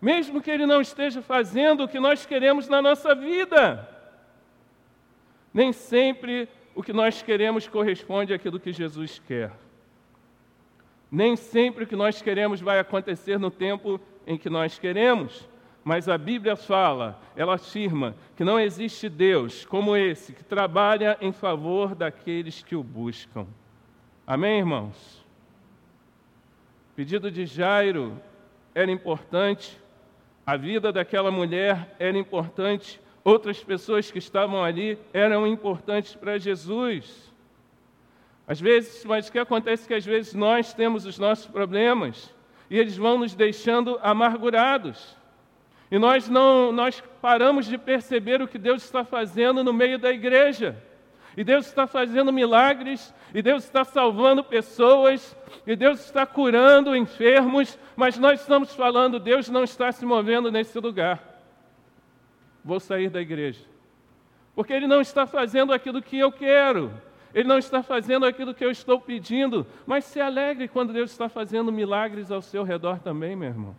mesmo 0.00 0.42
que 0.42 0.50
Ele 0.50 0.66
não 0.66 0.82
esteja 0.82 1.22
fazendo 1.22 1.84
o 1.84 1.88
que 1.88 2.00
nós 2.00 2.26
queremos 2.26 2.68
na 2.68 2.82
nossa 2.82 3.14
vida. 3.14 3.86
Nem 5.52 5.72
sempre 5.72 6.48
o 6.74 6.82
que 6.82 6.92
nós 6.92 7.22
queremos 7.22 7.66
corresponde 7.66 8.34
àquilo 8.34 8.60
que 8.60 8.72
Jesus 8.72 9.22
quer. 9.26 9.52
Nem 11.10 11.34
sempre 11.34 11.84
o 11.84 11.86
que 11.86 11.96
nós 11.96 12.20
queremos 12.20 12.60
vai 12.60 12.78
acontecer 12.78 13.38
no 13.38 13.50
tempo 13.50 13.98
em 14.26 14.36
que 14.36 14.50
nós 14.50 14.78
queremos. 14.78 15.48
Mas 15.84 16.08
a 16.08 16.18
Bíblia 16.18 16.56
fala, 16.56 17.16
ela 17.36 17.54
afirma 17.54 18.16
que 18.34 18.42
não 18.42 18.58
existe 18.58 19.08
Deus 19.08 19.64
como 19.64 19.96
esse 19.96 20.32
que 20.32 20.42
trabalha 20.42 21.16
em 21.20 21.30
favor 21.30 21.94
daqueles 21.94 22.60
que 22.60 22.74
o 22.74 22.82
buscam. 22.82 23.46
Amém, 24.26 24.58
irmãos? 24.58 25.24
O 26.90 26.96
pedido 26.96 27.30
de 27.30 27.46
Jairo 27.46 28.20
era 28.74 28.90
importante, 28.90 29.80
a 30.44 30.56
vida 30.56 30.92
daquela 30.92 31.30
mulher 31.30 31.94
era 32.00 32.18
importante, 32.18 33.00
outras 33.22 33.62
pessoas 33.62 34.10
que 34.10 34.18
estavam 34.18 34.64
ali 34.64 34.98
eram 35.12 35.46
importantes 35.46 36.16
para 36.16 36.36
Jesus. 36.36 37.32
Às 38.44 38.60
vezes, 38.60 39.04
mas 39.04 39.28
o 39.28 39.32
que 39.32 39.38
acontece 39.38 39.84
é 39.84 39.86
que 39.86 39.94
às 39.94 40.04
vezes 40.04 40.34
nós 40.34 40.74
temos 40.74 41.06
os 41.06 41.16
nossos 41.16 41.46
problemas 41.46 42.34
e 42.68 42.78
eles 42.78 42.96
vão 42.96 43.18
nos 43.18 43.34
deixando 43.34 43.98
amargurados. 44.02 45.16
E 45.90 45.98
nós 45.98 46.28
não 46.28 46.72
nós 46.72 47.02
paramos 47.20 47.66
de 47.66 47.78
perceber 47.78 48.42
o 48.42 48.48
que 48.48 48.58
Deus 48.58 48.84
está 48.84 49.04
fazendo 49.04 49.62
no 49.62 49.72
meio 49.72 49.98
da 49.98 50.10
igreja. 50.10 50.76
E 51.36 51.44
Deus 51.44 51.66
está 51.66 51.86
fazendo 51.86 52.32
milagres, 52.32 53.14
e 53.34 53.42
Deus 53.42 53.64
está 53.64 53.84
salvando 53.84 54.42
pessoas, 54.42 55.36
e 55.66 55.76
Deus 55.76 56.00
está 56.00 56.24
curando 56.24 56.96
enfermos, 56.96 57.78
mas 57.94 58.16
nós 58.18 58.40
estamos 58.40 58.74
falando, 58.74 59.20
Deus 59.20 59.50
não 59.50 59.62
está 59.62 59.92
se 59.92 60.06
movendo 60.06 60.50
nesse 60.50 60.78
lugar. 60.80 61.22
Vou 62.64 62.80
sair 62.80 63.10
da 63.10 63.20
igreja. 63.20 63.60
Porque 64.54 64.72
Ele 64.72 64.86
não 64.86 65.02
está 65.02 65.26
fazendo 65.26 65.74
aquilo 65.74 66.00
que 66.00 66.18
eu 66.18 66.32
quero, 66.32 66.90
Ele 67.34 67.48
não 67.48 67.58
está 67.58 67.82
fazendo 67.82 68.24
aquilo 68.24 68.54
que 68.54 68.64
eu 68.64 68.70
estou 68.70 69.00
pedindo, 69.00 69.66
mas 69.86 70.04
se 70.04 70.20
alegre 70.20 70.68
quando 70.68 70.92
Deus 70.92 71.10
está 71.10 71.28
fazendo 71.28 71.70
milagres 71.70 72.30
ao 72.30 72.40
seu 72.40 72.62
redor 72.62 72.98
também, 73.00 73.36
meu 73.36 73.48
irmão. 73.48 73.76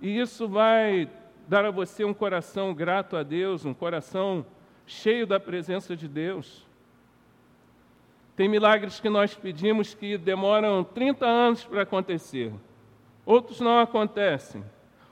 E 0.00 0.18
isso 0.18 0.48
vai 0.48 1.10
dar 1.46 1.64
a 1.64 1.70
você 1.70 2.04
um 2.04 2.14
coração 2.14 2.72
grato 2.72 3.16
a 3.16 3.22
Deus, 3.22 3.64
um 3.64 3.74
coração 3.74 4.44
cheio 4.86 5.26
da 5.26 5.40
presença 5.40 5.96
de 5.96 6.08
Deus. 6.08 6.66
Tem 8.36 8.48
milagres 8.48 9.00
que 9.00 9.08
nós 9.08 9.34
pedimos 9.34 9.94
que 9.94 10.16
demoram 10.16 10.84
30 10.84 11.26
anos 11.26 11.64
para 11.64 11.82
acontecer. 11.82 12.52
Outros 13.26 13.60
não 13.60 13.80
acontecem. 13.80 14.64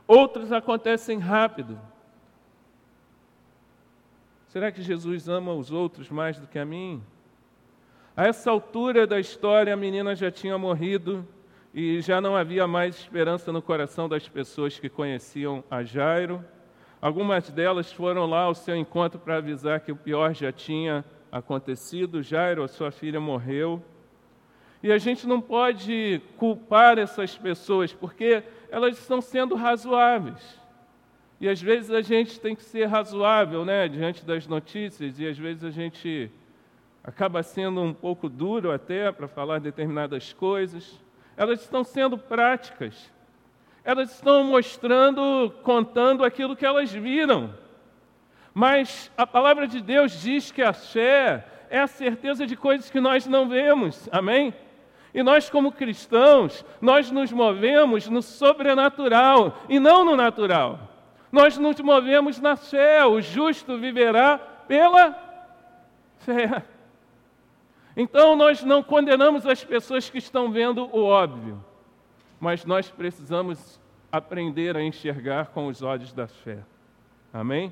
Outros 0.06 0.52
acontecem 0.52 1.18
rápido. 1.18 1.78
Será 4.56 4.72
que 4.72 4.80
Jesus 4.80 5.28
ama 5.28 5.52
os 5.52 5.70
outros 5.70 6.08
mais 6.08 6.38
do 6.38 6.46
que 6.46 6.58
a 6.58 6.64
mim? 6.64 7.02
A 8.16 8.26
essa 8.26 8.50
altura 8.50 9.06
da 9.06 9.20
história, 9.20 9.74
a 9.74 9.76
menina 9.76 10.16
já 10.16 10.30
tinha 10.30 10.56
morrido 10.56 11.28
e 11.74 12.00
já 12.00 12.22
não 12.22 12.34
havia 12.34 12.66
mais 12.66 12.96
esperança 12.96 13.52
no 13.52 13.60
coração 13.60 14.08
das 14.08 14.26
pessoas 14.26 14.78
que 14.78 14.88
conheciam 14.88 15.62
a 15.70 15.84
Jairo. 15.84 16.42
Algumas 17.02 17.50
delas 17.50 17.92
foram 17.92 18.24
lá 18.24 18.44
ao 18.44 18.54
seu 18.54 18.74
encontro 18.74 19.20
para 19.20 19.36
avisar 19.36 19.80
que 19.80 19.92
o 19.92 19.96
pior 19.96 20.34
já 20.34 20.50
tinha 20.50 21.04
acontecido. 21.30 22.22
Jairo, 22.22 22.62
a 22.64 22.68
sua 22.68 22.90
filha, 22.90 23.20
morreu. 23.20 23.84
E 24.82 24.90
a 24.90 24.96
gente 24.96 25.26
não 25.26 25.38
pode 25.38 26.22
culpar 26.38 26.98
essas 26.98 27.36
pessoas, 27.36 27.92
porque 27.92 28.42
elas 28.70 28.98
estão 28.98 29.20
sendo 29.20 29.54
razoáveis. 29.54 30.65
E 31.40 31.48
às 31.48 31.60
vezes 31.60 31.90
a 31.90 32.00
gente 32.00 32.40
tem 32.40 32.56
que 32.56 32.62
ser 32.62 32.86
razoável, 32.86 33.64
né, 33.64 33.88
diante 33.88 34.24
das 34.24 34.46
notícias, 34.46 35.18
e 35.18 35.26
às 35.26 35.36
vezes 35.36 35.64
a 35.64 35.70
gente 35.70 36.30
acaba 37.04 37.42
sendo 37.42 37.80
um 37.82 37.92
pouco 37.92 38.28
duro 38.28 38.72
até 38.72 39.12
para 39.12 39.28
falar 39.28 39.60
determinadas 39.60 40.32
coisas. 40.32 41.00
Elas 41.36 41.60
estão 41.60 41.84
sendo 41.84 42.16
práticas. 42.16 43.12
Elas 43.84 44.10
estão 44.12 44.42
mostrando, 44.42 45.52
contando 45.62 46.24
aquilo 46.24 46.56
que 46.56 46.66
elas 46.66 46.90
viram. 46.90 47.54
Mas 48.52 49.12
a 49.16 49.26
palavra 49.26 49.68
de 49.68 49.80
Deus 49.80 50.20
diz 50.20 50.50
que 50.50 50.62
a 50.62 50.72
fé 50.72 51.46
é 51.68 51.78
a 51.78 51.86
certeza 51.86 52.46
de 52.46 52.56
coisas 52.56 52.90
que 52.90 52.98
nós 52.98 53.26
não 53.26 53.48
vemos. 53.48 54.08
Amém? 54.10 54.52
E 55.14 55.22
nós, 55.22 55.48
como 55.48 55.70
cristãos, 55.70 56.64
nós 56.80 57.10
nos 57.10 57.30
movemos 57.30 58.08
no 58.08 58.22
sobrenatural 58.22 59.62
e 59.68 59.78
não 59.78 60.04
no 60.04 60.16
natural. 60.16 60.95
Nós 61.36 61.58
nos 61.58 61.78
movemos 61.80 62.40
na 62.40 62.56
fé. 62.56 63.04
O 63.04 63.20
justo 63.20 63.76
viverá 63.76 64.38
pela 64.38 65.14
fé. 66.20 66.64
Então, 67.94 68.34
nós 68.34 68.62
não 68.62 68.82
condenamos 68.82 69.44
as 69.44 69.62
pessoas 69.62 70.08
que 70.08 70.16
estão 70.16 70.50
vendo 70.50 70.88
o 70.96 71.04
óbvio, 71.04 71.62
mas 72.40 72.64
nós 72.64 72.90
precisamos 72.90 73.78
aprender 74.10 74.78
a 74.78 74.82
enxergar 74.82 75.48
com 75.48 75.66
os 75.66 75.82
olhos 75.82 76.10
da 76.10 76.26
fé. 76.26 76.60
Amém? 77.30 77.70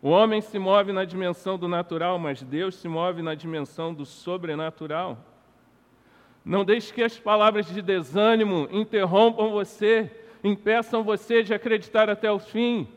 O 0.00 0.08
homem 0.08 0.40
se 0.40 0.58
move 0.58 0.92
na 0.92 1.04
dimensão 1.04 1.58
do 1.58 1.68
natural, 1.68 2.18
mas 2.18 2.42
Deus 2.42 2.76
se 2.76 2.88
move 2.88 3.20
na 3.20 3.34
dimensão 3.34 3.92
do 3.92 4.06
sobrenatural. 4.06 5.18
Não 6.42 6.64
deixe 6.64 6.90
que 6.90 7.02
as 7.02 7.18
palavras 7.18 7.66
de 7.66 7.82
desânimo 7.82 8.66
interrompam 8.70 9.50
você, 9.50 10.10
impeçam 10.42 11.02
você 11.02 11.42
de 11.42 11.54
acreditar 11.54 12.08
até 12.08 12.30
o 12.30 12.38
fim. 12.38 12.88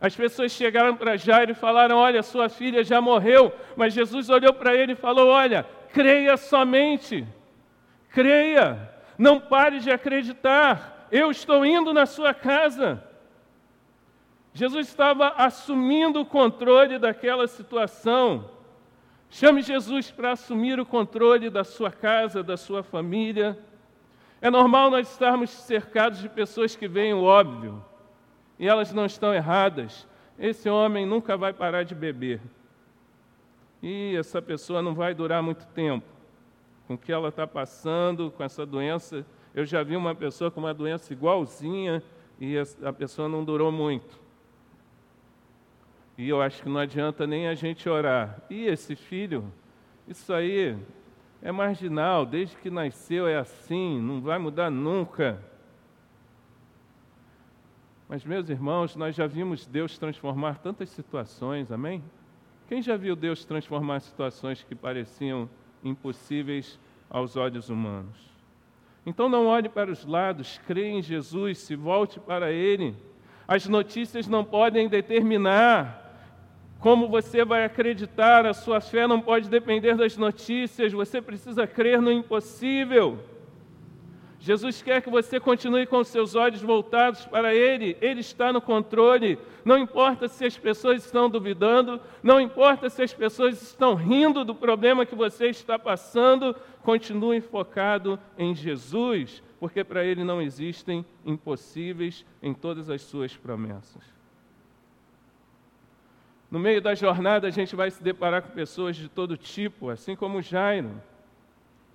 As 0.00 0.16
pessoas 0.16 0.52
chegaram 0.52 0.96
para 0.96 1.16
Jairo 1.16 1.52
e 1.52 1.54
falaram: 1.54 1.96
Olha, 1.98 2.22
sua 2.22 2.48
filha 2.48 2.82
já 2.82 3.00
morreu. 3.00 3.52
Mas 3.76 3.92
Jesus 3.92 4.30
olhou 4.30 4.52
para 4.54 4.74
ele 4.74 4.92
e 4.92 4.96
falou: 4.96 5.28
Olha, 5.28 5.66
creia 5.92 6.36
somente, 6.36 7.26
creia, 8.10 8.90
não 9.18 9.38
pare 9.38 9.78
de 9.80 9.90
acreditar. 9.90 11.08
Eu 11.12 11.30
estou 11.30 11.66
indo 11.66 11.92
na 11.92 12.06
sua 12.06 12.32
casa. 12.32 13.02
Jesus 14.52 14.88
estava 14.88 15.34
assumindo 15.36 16.20
o 16.20 16.26
controle 16.26 16.98
daquela 16.98 17.46
situação. 17.46 18.50
Chame 19.28 19.62
Jesus 19.62 20.10
para 20.10 20.32
assumir 20.32 20.80
o 20.80 20.86
controle 20.86 21.50
da 21.50 21.62
sua 21.62 21.90
casa, 21.90 22.42
da 22.42 22.56
sua 22.56 22.82
família. 22.82 23.56
É 24.42 24.48
normal 24.50 24.90
nós 24.90 25.10
estarmos 25.10 25.50
cercados 25.50 26.18
de 26.18 26.28
pessoas 26.28 26.74
que 26.74 26.88
veem 26.88 27.12
o 27.12 27.22
óbvio, 27.22 27.84
e 28.58 28.66
elas 28.66 28.92
não 28.92 29.06
estão 29.06 29.34
erradas. 29.34 30.06
Esse 30.38 30.68
homem 30.68 31.04
nunca 31.04 31.36
vai 31.36 31.52
parar 31.52 31.82
de 31.82 31.94
beber. 31.94 32.40
E 33.82 34.14
essa 34.16 34.40
pessoa 34.40 34.82
não 34.82 34.94
vai 34.94 35.14
durar 35.14 35.42
muito 35.42 35.66
tempo. 35.68 36.06
Com 36.86 36.94
o 36.94 36.98
que 36.98 37.12
ela 37.12 37.28
está 37.28 37.46
passando, 37.46 38.30
com 38.30 38.42
essa 38.42 38.66
doença. 38.66 39.24
Eu 39.54 39.64
já 39.64 39.82
vi 39.82 39.96
uma 39.96 40.14
pessoa 40.14 40.50
com 40.50 40.60
uma 40.60 40.74
doença 40.74 41.12
igualzinha 41.12 42.02
e 42.38 42.56
a 42.58 42.92
pessoa 42.92 43.28
não 43.28 43.44
durou 43.44 43.70
muito. 43.70 44.18
E 46.16 46.28
eu 46.28 46.42
acho 46.42 46.62
que 46.62 46.68
não 46.68 46.80
adianta 46.80 47.26
nem 47.26 47.48
a 47.48 47.54
gente 47.54 47.88
orar. 47.88 48.42
E 48.50 48.66
esse 48.66 48.94
filho, 48.94 49.50
isso 50.06 50.32
aí 50.32 50.76
é 51.42 51.50
marginal, 51.50 52.26
desde 52.26 52.56
que 52.56 52.70
nasceu 52.70 53.26
é 53.26 53.36
assim, 53.36 54.00
não 54.00 54.20
vai 54.20 54.38
mudar 54.38 54.70
nunca. 54.70 55.42
Mas, 58.08 58.24
meus 58.24 58.48
irmãos, 58.50 58.96
nós 58.96 59.14
já 59.14 59.26
vimos 59.26 59.66
Deus 59.66 59.96
transformar 59.96 60.58
tantas 60.58 60.90
situações, 60.90 61.70
amém? 61.70 62.02
Quem 62.68 62.82
já 62.82 62.96
viu 62.96 63.16
Deus 63.16 63.44
transformar 63.44 64.00
situações 64.00 64.62
que 64.62 64.74
pareciam 64.74 65.48
impossíveis 65.82 66.78
aos 67.08 67.36
olhos 67.36 67.70
humanos? 67.70 68.18
Então, 69.06 69.28
não 69.28 69.46
olhe 69.46 69.68
para 69.68 69.90
os 69.90 70.04
lados, 70.04 70.60
creia 70.66 70.90
em 70.90 71.02
Jesus, 71.02 71.58
se 71.58 71.74
volte 71.74 72.20
para 72.20 72.52
Ele. 72.52 72.94
As 73.48 73.66
notícias 73.66 74.26
não 74.26 74.44
podem 74.44 74.88
determinar 74.88 76.09
como 76.80 77.08
você 77.08 77.44
vai 77.44 77.64
acreditar? 77.64 78.46
A 78.46 78.54
sua 78.54 78.80
fé 78.80 79.06
não 79.06 79.20
pode 79.20 79.48
depender 79.48 79.94
das 79.94 80.16
notícias, 80.16 80.92
você 80.92 81.20
precisa 81.20 81.66
crer 81.66 82.00
no 82.00 82.10
impossível. 82.10 83.18
Jesus 84.42 84.80
quer 84.80 85.02
que 85.02 85.10
você 85.10 85.38
continue 85.38 85.84
com 85.84 86.02
seus 86.02 86.34
olhos 86.34 86.62
voltados 86.62 87.26
para 87.26 87.54
Ele, 87.54 87.94
Ele 88.00 88.20
está 88.20 88.50
no 88.50 88.62
controle. 88.62 89.38
Não 89.62 89.76
importa 89.76 90.28
se 90.28 90.46
as 90.46 90.56
pessoas 90.56 91.04
estão 91.04 91.28
duvidando, 91.28 92.00
não 92.22 92.40
importa 92.40 92.88
se 92.88 93.02
as 93.02 93.12
pessoas 93.12 93.60
estão 93.60 93.94
rindo 93.94 94.42
do 94.42 94.54
problema 94.54 95.04
que 95.04 95.14
você 95.14 95.48
está 95.48 95.78
passando, 95.78 96.56
continue 96.82 97.42
focado 97.42 98.18
em 98.38 98.54
Jesus, 98.54 99.42
porque 99.58 99.84
para 99.84 100.02
Ele 100.02 100.24
não 100.24 100.40
existem 100.40 101.04
impossíveis 101.26 102.24
em 102.42 102.54
todas 102.54 102.88
as 102.88 103.02
suas 103.02 103.36
promessas. 103.36 104.19
No 106.50 106.58
meio 106.58 106.82
da 106.82 106.96
jornada, 106.96 107.46
a 107.46 107.50
gente 107.50 107.76
vai 107.76 107.90
se 107.90 108.02
deparar 108.02 108.42
com 108.42 108.50
pessoas 108.50 108.96
de 108.96 109.08
todo 109.08 109.36
tipo, 109.36 109.88
assim 109.88 110.16
como 110.16 110.42
Jairo. 110.42 110.90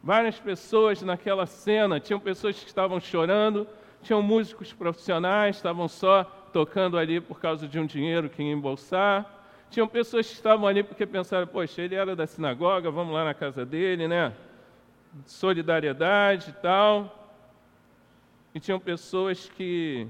Várias 0.02 0.40
pessoas 0.40 1.02
naquela 1.02 1.46
cena, 1.46 2.00
tinham 2.00 2.20
pessoas 2.20 2.58
que 2.58 2.68
estavam 2.68 3.00
chorando, 3.02 3.68
tinham 4.02 4.22
músicos 4.22 4.72
profissionais, 4.72 5.58
estavam 5.58 5.90
só 5.90 6.24
tocando 6.54 6.98
ali 6.98 7.20
por 7.20 7.38
causa 7.38 7.68
de 7.68 7.78
um 7.78 7.86
dinheiro 7.86 8.30
que 8.30 8.42
ia 8.42 8.54
embolsar. 8.54 9.30
Tinham 9.70 9.88
pessoas 9.90 10.26
que 10.28 10.36
estavam 10.36 10.66
ali 10.68 10.84
porque 10.84 11.06
pensaram, 11.06 11.48
poxa, 11.48 11.82
ele 11.82 11.96
era 11.96 12.16
da 12.16 12.26
sinagoga, 12.26 12.90
vamos 12.90 13.14
lá 13.14 13.26
na 13.26 13.34
casa 13.34 13.66
dele, 13.66 14.08
né? 14.08 14.32
Solidariedade 15.26 16.52
e 16.52 16.54
tal. 16.54 17.30
E 18.54 18.60
tinham 18.62 18.80
pessoas 18.80 19.50
que 19.50 20.08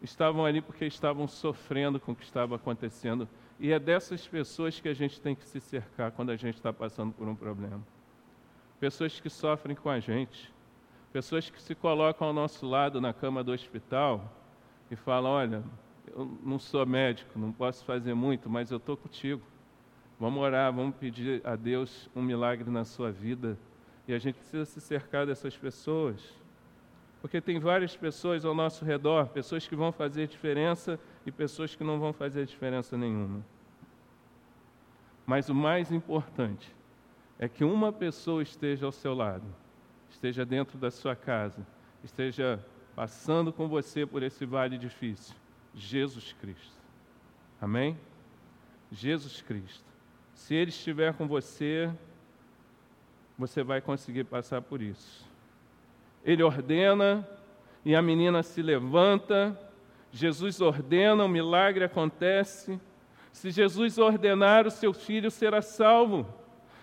estavam 0.00 0.44
ali 0.44 0.60
porque 0.60 0.84
estavam 0.84 1.26
sofrendo 1.26 1.98
com 1.98 2.12
o 2.12 2.14
que 2.14 2.22
estava 2.22 2.54
acontecendo 2.54 3.28
e 3.58 3.72
é 3.72 3.78
dessas 3.78 4.26
pessoas 4.26 4.80
que 4.80 4.88
a 4.88 4.94
gente 4.94 5.20
tem 5.20 5.34
que 5.34 5.44
se 5.44 5.60
cercar 5.60 6.10
quando 6.12 6.30
a 6.30 6.36
gente 6.36 6.56
está 6.56 6.72
passando 6.72 7.12
por 7.12 7.28
um 7.28 7.34
problema. 7.34 7.80
Pessoas 8.80 9.20
que 9.20 9.30
sofrem 9.30 9.76
com 9.76 9.88
a 9.88 10.00
gente, 10.00 10.52
pessoas 11.12 11.48
que 11.48 11.60
se 11.60 11.74
colocam 11.74 12.26
ao 12.26 12.32
nosso 12.32 12.66
lado 12.66 13.00
na 13.00 13.12
cama 13.12 13.44
do 13.44 13.52
hospital 13.52 14.32
e 14.90 14.96
falam: 14.96 15.30
Olha, 15.30 15.62
eu 16.14 16.38
não 16.42 16.58
sou 16.58 16.84
médico, 16.84 17.38
não 17.38 17.52
posso 17.52 17.84
fazer 17.84 18.14
muito, 18.14 18.50
mas 18.50 18.70
eu 18.70 18.78
estou 18.78 18.96
contigo. 18.96 19.42
Vamos 20.18 20.42
orar, 20.42 20.72
vamos 20.72 20.94
pedir 20.96 21.40
a 21.44 21.56
Deus 21.56 22.08
um 22.14 22.22
milagre 22.22 22.70
na 22.70 22.84
sua 22.84 23.10
vida. 23.10 23.58
E 24.06 24.12
a 24.12 24.18
gente 24.18 24.36
precisa 24.36 24.64
se 24.64 24.80
cercar 24.80 25.26
dessas 25.26 25.56
pessoas. 25.56 26.20
Porque 27.20 27.40
tem 27.40 27.58
várias 27.60 27.96
pessoas 27.96 28.44
ao 28.44 28.54
nosso 28.54 28.84
redor, 28.84 29.28
pessoas 29.28 29.66
que 29.66 29.76
vão 29.76 29.92
fazer 29.92 30.26
diferença 30.26 30.98
e 31.24 31.32
pessoas 31.32 31.74
que 31.74 31.84
não 31.84 31.98
vão 31.98 32.12
fazer 32.12 32.46
diferença 32.46 32.96
nenhuma. 32.96 33.44
Mas 35.26 35.48
o 35.48 35.54
mais 35.54 35.92
importante 35.92 36.74
é 37.38 37.48
que 37.48 37.64
uma 37.64 37.92
pessoa 37.92 38.42
esteja 38.42 38.86
ao 38.86 38.92
seu 38.92 39.14
lado, 39.14 39.44
esteja 40.10 40.44
dentro 40.44 40.78
da 40.78 40.90
sua 40.90 41.14
casa, 41.14 41.66
esteja 42.02 42.64
passando 42.94 43.52
com 43.52 43.68
você 43.68 44.04
por 44.04 44.22
esse 44.22 44.44
vale 44.44 44.76
difícil. 44.76 45.34
Jesus 45.74 46.34
Cristo. 46.40 46.76
Amém? 47.60 47.98
Jesus 48.90 49.40
Cristo. 49.40 49.84
Se 50.34 50.54
Ele 50.54 50.70
estiver 50.70 51.14
com 51.14 51.26
você, 51.26 51.90
você 53.38 53.62
vai 53.62 53.80
conseguir 53.80 54.24
passar 54.24 54.60
por 54.60 54.82
isso. 54.82 55.24
Ele 56.24 56.42
ordena 56.42 57.26
e 57.84 57.94
a 57.94 58.02
menina 58.02 58.42
se 58.42 58.62
levanta. 58.62 59.58
Jesus 60.12 60.60
ordena, 60.60 61.24
o 61.24 61.28
milagre 61.28 61.84
acontece. 61.84 62.78
Se 63.32 63.50
Jesus 63.50 63.96
ordenar, 63.96 64.66
o 64.66 64.70
seu 64.70 64.92
filho 64.92 65.30
será 65.30 65.62
salvo. 65.62 66.26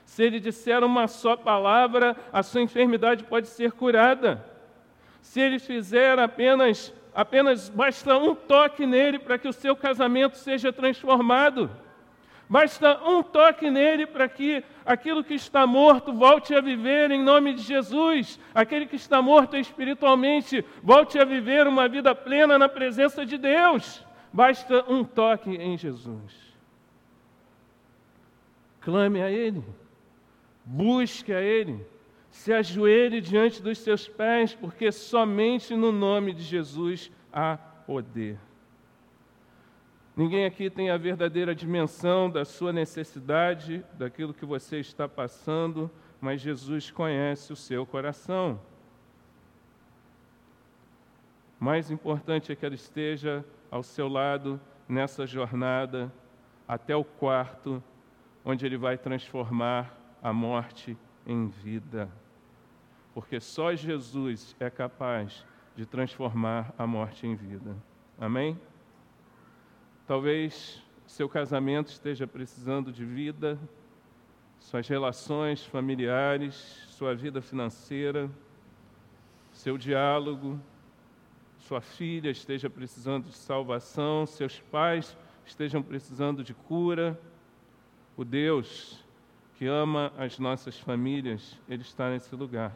Se 0.04 0.24
ele 0.24 0.40
disser 0.40 0.84
uma 0.84 1.08
só 1.08 1.38
palavra, 1.38 2.18
a 2.34 2.42
sua 2.42 2.62
enfermidade 2.62 3.24
pode 3.24 3.48
ser 3.48 3.72
curada. 3.72 4.44
Se 5.22 5.40
ele 5.40 5.60
fizer 5.60 6.18
apenas, 6.18 6.92
apenas 7.14 7.70
basta 7.70 8.18
um 8.18 8.34
toque 8.34 8.88
nele 8.88 9.20
para 9.20 9.38
que 9.38 9.48
o 9.48 9.54
seu 9.54 9.76
casamento 9.76 10.36
seja 10.36 10.74
transformado. 10.74 11.70
Basta 12.50 13.00
um 13.08 13.22
toque 13.22 13.70
nele 13.70 14.08
para 14.08 14.28
que 14.28 14.64
aquilo 14.84 15.24
que 15.24 15.36
está 15.36 15.68
morto 15.68 16.12
volte 16.12 16.56
a 16.56 16.60
viver 16.60 17.12
em 17.12 17.24
nome 17.24 17.54
de 17.54 17.62
Jesus. 17.62 18.40
Aquele 18.56 18.88
que 18.88 18.96
está 18.96 19.22
morto 19.22 19.56
espiritualmente 19.56 20.66
volte 20.82 21.20
a 21.20 21.26
viver 21.26 21.68
uma 21.68 21.88
vida 21.88 22.16
plena 22.16 22.58
na 22.58 22.68
presença 22.68 23.24
de 23.24 23.38
Deus. 23.38 24.04
Basta 24.34 24.84
um 24.92 25.04
toque 25.04 25.52
em 25.52 25.78
Jesus. 25.78 26.50
Clame 28.82 29.22
a 29.22 29.30
Ele, 29.30 29.64
busque 30.66 31.32
a 31.32 31.42
Ele, 31.42 31.86
se 32.32 32.52
ajoelhe 32.52 33.22
diante 33.22 33.62
dos 33.62 33.78
seus 33.78 34.08
pés, 34.08 34.56
porque 34.56 34.92
somente 34.92 35.76
no 35.76 35.92
nome 35.92 36.34
de 36.34 36.42
Jesus 36.42 37.12
há 37.32 37.58
poder. 37.86 38.40
Ninguém 40.20 40.44
aqui 40.44 40.70
tem 40.70 40.90
a 40.90 40.98
verdadeira 40.98 41.56
dimensão 41.56 42.30
da 42.30 42.44
sua 42.44 42.74
necessidade, 42.74 43.86
daquilo 43.94 44.34
que 44.34 44.46
você 44.46 44.78
está 44.78 45.08
passando, 45.08 45.90
mas 46.20 46.42
Jesus 46.42 46.92
conhece 46.92 47.54
o 47.54 47.56
seu 47.56 47.86
coração. 47.86 48.60
Mais 51.58 51.90
importante 51.90 52.52
é 52.52 52.56
que 52.58 52.66
ela 52.66 52.76
esteja 52.76 53.46
ao 53.72 53.82
seu 53.82 54.10
lado 54.10 54.60
nessa 54.90 55.26
jornada 55.26 56.12
até 56.68 56.94
o 56.94 57.06
quarto, 57.06 57.82
onde 58.44 58.66
ele 58.66 58.78
vai 58.78 58.98
transformar 58.98 59.98
a 60.22 60.34
morte 60.34 60.98
em 61.26 61.48
vida. 61.48 62.12
Porque 63.14 63.40
só 63.40 63.74
Jesus 63.74 64.54
é 64.60 64.70
capaz 64.70 65.46
de 65.78 65.86
transformar 65.86 66.74
a 66.78 66.86
morte 66.86 67.26
em 67.26 67.36
vida. 67.36 67.74
Amém? 68.20 68.60
Talvez 70.10 70.82
seu 71.06 71.30
casamento 71.30 71.90
esteja 71.90 72.26
precisando 72.26 72.92
de 72.92 73.06
vida, 73.06 73.60
suas 74.60 74.88
relações 74.88 75.64
familiares, 75.64 76.56
sua 76.90 77.14
vida 77.14 77.44
financeira, 77.44 78.28
seu 79.52 79.78
diálogo, 79.78 80.60
sua 81.60 81.80
filha 81.80 82.32
esteja 82.32 82.72
precisando 82.72 83.26
de 83.26 83.38
salvação, 83.38 84.26
seus 84.26 84.60
pais 84.60 85.16
estejam 85.46 85.84
precisando 85.84 86.44
de 86.44 86.56
cura. 86.56 87.16
O 88.18 88.26
Deus 88.26 89.06
que 89.58 89.68
ama 89.68 90.12
as 90.18 90.40
nossas 90.40 90.80
famílias, 90.80 91.56
Ele 91.70 91.84
está 91.84 92.10
nesse 92.10 92.36
lugar. 92.36 92.76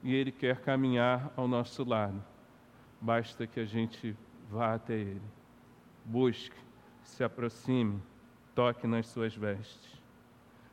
E 0.00 0.14
Ele 0.14 0.30
quer 0.30 0.60
caminhar 0.60 1.32
ao 1.36 1.48
nosso 1.48 1.82
lado. 1.82 2.22
Basta 3.00 3.48
que 3.48 3.58
a 3.58 3.64
gente 3.64 4.16
vá 4.48 4.74
até 4.74 4.94
Ele. 4.94 5.43
Busque, 6.04 6.56
se 7.02 7.24
aproxime, 7.24 8.02
toque 8.54 8.86
nas 8.86 9.06
suas 9.06 9.34
vestes. 9.34 10.02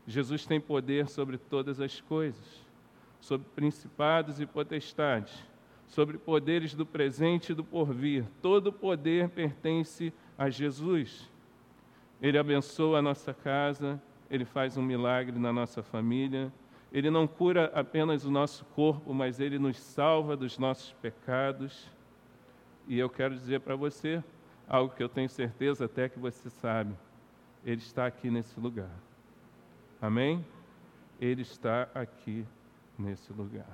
Jesus 0.06 0.46
tem 0.46 0.60
poder 0.60 1.08
sobre 1.08 1.38
todas 1.38 1.80
as 1.80 2.02
coisas, 2.02 2.66
sobre 3.20 3.48
principados 3.56 4.40
e 4.42 4.46
potestades 4.46 5.52
sobre 5.92 6.18
poderes 6.18 6.74
do 6.74 6.86
presente 6.86 7.52
e 7.52 7.56
do 7.56 7.66
porvir. 7.66 8.24
Todo 8.42 8.72
poder 8.72 9.28
pertence 9.28 10.14
a 10.38 10.50
Jesus. 10.50 11.30
Ele 12.22 12.38
abençoa 12.38 13.00
a 13.00 13.02
nossa 13.02 13.34
casa, 13.34 14.02
ele 14.30 14.46
faz 14.46 14.78
um 14.78 14.82
milagre 14.82 15.38
na 15.38 15.52
nossa 15.52 15.84
família. 15.84 16.52
Ele 16.94 17.10
não 17.10 17.28
cura 17.28 17.70
apenas 17.76 18.24
o 18.24 18.32
nosso 18.32 18.64
corpo, 18.74 19.14
mas 19.14 19.42
ele 19.42 19.60
nos 19.60 19.78
salva 19.78 20.38
dos 20.38 20.58
nossos 20.58 20.94
pecados. 20.94 21.90
E 22.88 22.98
eu 22.98 23.10
quero 23.10 23.36
dizer 23.36 23.60
para 23.60 23.76
você 23.76 24.24
algo 24.72 24.96
que 24.96 25.04
eu 25.04 25.10
tenho 25.10 25.28
certeza 25.30 25.84
até 25.84 26.08
que 26.08 26.18
você 26.18 26.50
sabe. 26.50 26.96
Ele 27.66 27.82
está 27.82 28.06
aqui 28.06 28.32
nesse 28.32 28.58
lugar. 28.58 28.96
Amém? 30.02 30.46
Ele 31.20 31.42
está 31.42 31.90
aqui 31.94 32.48
nesse 32.98 33.34
lugar. 33.34 33.68